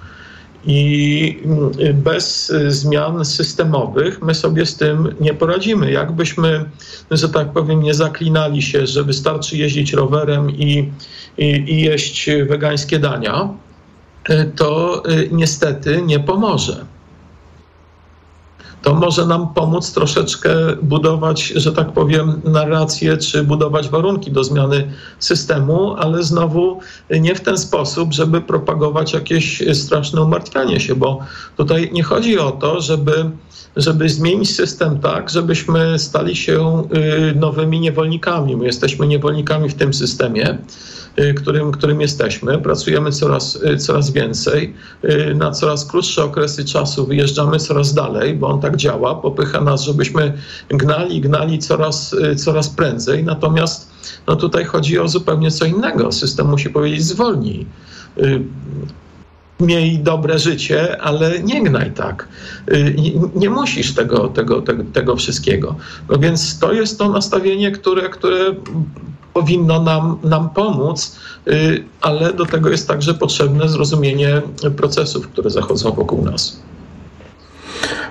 I 0.64 1.42
bez 1.94 2.52
zmian 2.68 3.24
systemowych 3.24 4.22
my 4.22 4.34
sobie 4.34 4.66
z 4.66 4.76
tym 4.76 5.14
nie 5.20 5.34
poradzimy. 5.34 5.92
Jakbyśmy, 5.92 6.64
że 7.10 7.28
tak 7.28 7.52
powiem, 7.52 7.82
nie 7.82 7.94
zaklinali 7.94 8.62
się, 8.62 8.86
że 8.86 9.04
wystarczy 9.04 9.56
jeździć 9.56 9.92
rowerem 9.92 10.50
i, 10.50 10.92
i, 11.38 11.44
i 11.44 11.82
jeść 11.82 12.30
wegańskie 12.48 12.98
dania, 12.98 13.48
to 14.56 15.02
niestety 15.30 16.02
nie 16.02 16.20
pomoże 16.20 16.84
to 18.82 18.94
może 18.94 19.26
nam 19.26 19.54
pomóc 19.54 19.92
troszeczkę 19.92 20.50
budować, 20.82 21.46
że 21.46 21.72
tak 21.72 21.92
powiem, 21.92 22.40
narrację, 22.44 23.16
czy 23.16 23.44
budować 23.44 23.88
warunki 23.88 24.30
do 24.30 24.44
zmiany 24.44 24.92
systemu, 25.18 25.94
ale 25.98 26.22
znowu 26.22 26.80
nie 27.10 27.34
w 27.34 27.40
ten 27.40 27.58
sposób, 27.58 28.12
żeby 28.12 28.40
propagować 28.40 29.12
jakieś 29.12 29.62
straszne 29.72 30.22
umartwianie 30.22 30.80
się, 30.80 30.94
bo 30.94 31.18
tutaj 31.56 31.90
nie 31.92 32.02
chodzi 32.02 32.38
o 32.38 32.52
to, 32.52 32.80
żeby 32.80 33.30
żeby 33.76 34.08
zmienić 34.08 34.56
system 34.56 34.98
tak, 34.98 35.30
żebyśmy 35.30 35.98
stali 35.98 36.36
się 36.36 36.82
y, 37.32 37.34
nowymi 37.34 37.80
niewolnikami. 37.80 38.56
My 38.56 38.64
jesteśmy 38.64 39.06
niewolnikami 39.06 39.68
w 39.68 39.74
tym 39.74 39.94
systemie. 39.94 40.58
Y, 41.18 41.34
którym, 41.34 41.72
którym 41.72 42.00
jesteśmy. 42.00 42.58
Pracujemy 42.58 43.12
coraz, 43.12 43.56
y, 43.56 43.76
coraz 43.76 44.10
więcej, 44.10 44.74
na 45.34 45.50
coraz 45.50 45.84
krótsze 45.84 46.24
okresy 46.24 46.64
czasu 46.64 47.06
wyjeżdżamy 47.06 47.58
coraz 47.58 47.94
dalej, 47.94 48.34
bo 48.34 48.48
on 48.48 48.60
tak 48.60 48.69
działa, 48.76 49.14
popycha 49.14 49.60
nas, 49.60 49.82
żebyśmy 49.82 50.32
gnali, 50.68 51.20
gnali 51.20 51.58
coraz, 51.58 52.16
coraz 52.36 52.68
prędzej. 52.68 53.24
Natomiast 53.24 53.90
no 54.26 54.36
tutaj 54.36 54.64
chodzi 54.64 54.98
o 54.98 55.08
zupełnie 55.08 55.50
co 55.50 55.64
innego. 55.64 56.12
System 56.12 56.48
musi 56.48 56.70
powiedzieć 56.70 57.04
zwolnij 57.04 57.66
miej 59.60 59.98
dobre 59.98 60.38
życie, 60.38 61.02
ale 61.02 61.42
nie 61.42 61.62
gnaj 61.62 61.92
tak. 61.92 62.28
Nie, 62.96 63.12
nie 63.34 63.50
musisz 63.50 63.94
tego, 63.94 64.28
tego, 64.28 64.62
tego, 64.62 64.84
tego, 64.92 65.16
wszystkiego. 65.16 65.76
No 66.08 66.18
więc 66.18 66.58
to 66.58 66.72
jest 66.72 66.98
to 66.98 67.08
nastawienie, 67.08 67.70
które, 67.70 68.08
które 68.08 68.54
powinno 69.32 69.82
nam, 69.82 70.18
nam 70.22 70.50
pomóc, 70.50 71.16
y, 71.48 71.84
ale 72.00 72.32
do 72.32 72.46
tego 72.46 72.70
jest 72.70 72.88
także 72.88 73.14
potrzebne 73.14 73.68
zrozumienie 73.68 74.42
procesów, 74.76 75.28
które 75.28 75.50
zachodzą 75.50 75.92
wokół 75.92 76.24
nas. 76.24 76.60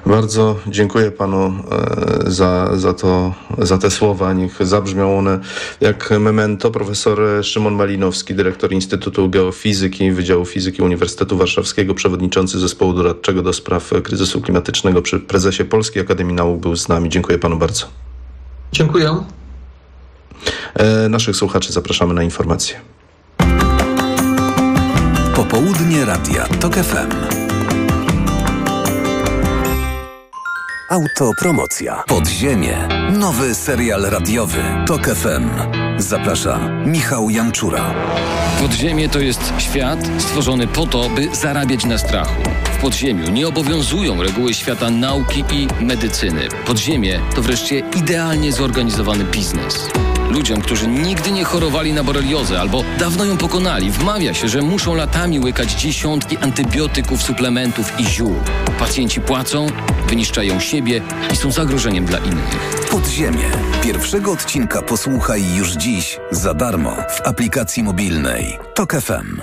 Bardzo 0.05 0.55
dziękuję 0.67 1.11
panu 1.11 1.53
e, 2.25 2.31
za, 2.31 2.77
za, 2.77 2.93
to, 2.93 3.33
za 3.57 3.77
te 3.77 3.91
słowa. 3.91 4.33
Niech 4.33 4.67
zabrzmią 4.67 5.17
one 5.17 5.39
jak 5.81 6.11
memento. 6.19 6.71
Profesor 6.71 7.19
Szymon 7.43 7.73
Malinowski, 7.73 8.35
dyrektor 8.35 8.71
Instytutu 8.71 9.29
Geofizyki 9.29 10.11
Wydziału 10.11 10.45
Fizyki 10.45 10.81
Uniwersytetu 10.81 11.37
Warszawskiego, 11.37 11.93
przewodniczący 11.93 12.59
zespołu 12.59 12.93
doradczego 12.93 13.41
do 13.41 13.53
spraw 13.53 13.91
kryzysu 14.03 14.41
klimatycznego 14.41 15.01
przy 15.01 15.19
prezesie 15.19 15.65
Polskiej 15.65 16.01
Akademii 16.03 16.35
Nauk 16.35 16.61
był 16.61 16.75
z 16.75 16.87
nami. 16.87 17.09
Dziękuję 17.09 17.39
panu 17.39 17.57
bardzo. 17.57 17.85
Dziękuję. 18.71 19.23
E, 20.73 21.09
naszych 21.09 21.35
słuchaczy 21.35 21.73
zapraszamy 21.73 22.13
na 22.13 22.23
informacje. 22.23 22.79
Popołudnie 25.35 26.05
Radia 26.05 26.45
TOK 26.59 26.75
FM. 26.75 27.38
Autopromocja. 30.89 32.03
Podziemie. 32.07 32.87
Nowy 33.11 33.55
serial 33.55 34.01
radiowy. 34.01 34.63
TOK 34.87 35.07
FM. 35.07 35.49
Zaprasza 35.97 36.59
Michał 36.85 37.29
Janczura. 37.29 37.93
Podziemie 38.61 39.09
to 39.09 39.19
jest 39.19 39.53
świat 39.57 39.99
stworzony 40.17 40.67
po 40.67 40.85
to, 40.85 41.09
by 41.09 41.35
zarabiać 41.35 41.85
na 41.85 41.97
strachu. 41.97 42.41
W 42.77 42.81
podziemiu 42.81 43.31
nie 43.31 43.47
obowiązują 43.47 44.23
reguły 44.23 44.53
świata 44.53 44.89
nauki 44.89 45.43
i 45.51 45.83
medycyny. 45.83 46.47
Podziemie 46.65 47.19
to 47.35 47.41
wreszcie 47.41 47.79
idealnie 47.79 48.51
zorganizowany 48.53 49.23
biznes. 49.23 49.89
Ludziom, 50.29 50.61
którzy 50.61 50.87
nigdy 50.87 51.31
nie 51.31 51.43
chorowali 51.43 51.93
na 51.93 52.03
boreliozę 52.03 52.59
albo 52.59 52.83
dawno 52.99 53.25
ją 53.25 53.37
pokonali, 53.37 53.91
wmawia 53.91 54.33
się, 54.33 54.47
że 54.47 54.61
muszą 54.61 54.95
latami 54.95 55.39
łykać 55.39 55.71
dziesiątki 55.71 56.37
antybiotyków, 56.37 57.23
suplementów 57.23 57.99
i 57.99 58.05
ziół. 58.05 58.35
Pacjenci 58.79 59.21
płacą, 59.21 59.67
wyniszczają 60.07 60.59
siebie 60.59 61.01
i 61.33 61.35
są 61.35 61.51
zagrożeniem 61.51 62.05
dla 62.05 62.17
innych. 62.17 62.87
Podziemie. 62.91 63.51
Pierwszego 63.83 64.31
odcinka 64.31 64.81
posłuchaj 64.81 65.55
już 65.55 65.71
dziś 65.71 66.19
za 66.31 66.53
darmo 66.53 66.95
w 67.09 67.27
aplikacji 67.27 67.83
mobilnej. 67.83 68.57
Tok 68.75 68.93
FM. 68.93 69.41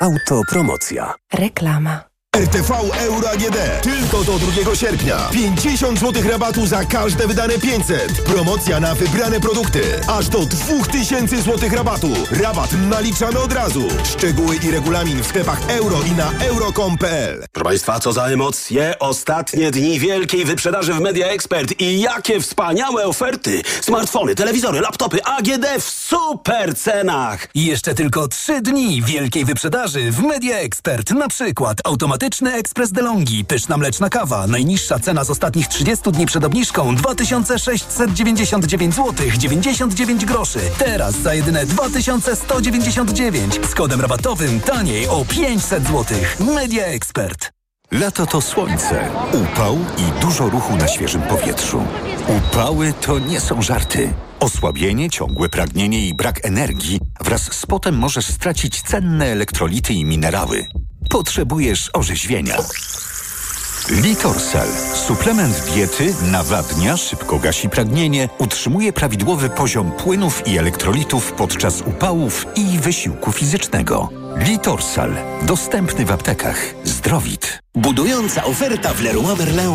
Autopromocja. 0.00 1.14
Reklama. 1.34 2.05
RTV 2.36 2.70
Euro 2.98 3.30
AGD. 3.30 3.82
Tylko 3.82 4.24
do 4.24 4.38
2 4.38 4.76
sierpnia. 4.76 5.16
50 5.32 5.98
zł 5.98 6.22
rabatu 6.30 6.66
za 6.66 6.84
każde 6.84 7.26
wydane 7.26 7.58
500. 7.58 8.22
Promocja 8.22 8.80
na 8.80 8.94
wybrane 8.94 9.40
produkty. 9.40 9.82
Aż 10.08 10.28
do 10.28 10.38
2000 10.38 11.42
zł 11.42 11.70
rabatu. 11.72 12.08
Rabat 12.30 12.70
naliczamy 12.72 13.38
od 13.38 13.52
razu. 13.52 13.82
Szczegóły 14.04 14.56
i 14.56 14.70
regulamin 14.70 15.22
w 15.22 15.26
sklepach 15.26 15.58
euro 15.68 15.96
i 16.02 16.10
na 16.12 16.32
euro.com.pl. 16.44 17.44
Proszę 17.52 17.64
Państwa, 17.64 18.00
co 18.00 18.12
za 18.12 18.24
emocje. 18.24 18.98
Ostatnie 18.98 19.70
dni 19.70 20.00
wielkiej 20.00 20.44
wyprzedaży 20.44 20.92
w 20.92 21.00
Media 21.00 21.26
Expert 21.26 21.80
i 21.80 22.00
jakie 22.00 22.40
wspaniałe 22.40 23.06
oferty. 23.06 23.62
Smartfony, 23.80 24.34
telewizory, 24.34 24.80
laptopy 24.80 25.24
AGD 25.24 25.66
w 25.80 25.90
super 25.90 26.76
cenach. 26.76 27.48
I 27.54 27.66
jeszcze 27.66 27.94
tylko 27.94 28.28
trzy 28.28 28.60
dni 28.60 29.02
wielkiej 29.02 29.44
wyprzedaży 29.44 30.10
w 30.10 30.22
Media 30.22 30.56
Expert. 30.56 31.10
Na 31.10 31.28
przykład 31.28 31.78
automatyczny 31.84 32.25
ekspres 32.54 32.92
DeLonghi, 32.92 33.44
pyszna 33.44 33.76
mleczna 33.76 34.10
kawa. 34.10 34.46
Najniższa 34.46 34.98
cena 34.98 35.24
z 35.24 35.30
ostatnich 35.30 35.68
30 35.68 36.12
dni 36.12 36.26
przed 36.26 36.44
obniżką 36.44 36.96
2699 36.96 38.94
zł 38.94 39.26
99 39.38 40.24
groszy. 40.24 40.58
Teraz 40.78 41.14
za 41.14 41.34
jedyne 41.34 41.66
2199 41.66 43.60
z 43.70 43.74
kodem 43.74 44.00
rabatowym 44.00 44.60
taniej 44.60 45.08
o 45.08 45.24
500 45.24 45.82
zł. 45.82 46.04
Media 46.54 46.84
Expert. 46.84 47.52
Lato 47.90 48.26
to 48.26 48.40
słońce, 48.40 49.08
upał 49.32 49.76
i 49.76 50.20
dużo 50.20 50.48
ruchu 50.48 50.76
na 50.76 50.88
świeżym 50.88 51.22
powietrzu. 51.22 51.82
Upały 52.28 52.92
to 53.00 53.18
nie 53.18 53.40
są 53.40 53.62
żarty. 53.62 54.12
Osłabienie, 54.40 55.10
ciągłe 55.10 55.48
pragnienie 55.48 56.06
i 56.06 56.14
brak 56.14 56.46
energii 56.46 57.00
wraz 57.20 57.42
z 57.42 57.66
potem 57.66 57.94
możesz 57.94 58.26
stracić 58.26 58.82
cenne 58.82 59.26
elektrolity 59.26 59.92
i 59.92 60.04
minerały. 60.04 60.66
Potrzebujesz 61.10 61.90
orzeźwienia. 61.92 62.56
Litorsal. 63.90 64.68
Suplement 65.06 65.64
diety 65.74 66.14
nawadnia, 66.22 66.96
szybko 66.96 67.38
gasi 67.38 67.68
pragnienie, 67.68 68.28
utrzymuje 68.38 68.92
prawidłowy 68.92 69.50
poziom 69.50 69.92
płynów 69.92 70.48
i 70.48 70.58
elektrolitów 70.58 71.32
podczas 71.32 71.80
upałów 71.80 72.46
i 72.56 72.78
wysiłku 72.78 73.32
fizycznego. 73.32 74.08
Litorsal. 74.36 75.16
Dostępny 75.42 76.04
w 76.04 76.12
aptekach. 76.12 76.74
Zdrowit. 76.84 77.58
Budująca 77.74 78.44
oferta 78.44 78.94
w 78.94 79.00
Leroy 79.00 79.36
Merlin. 79.36 79.70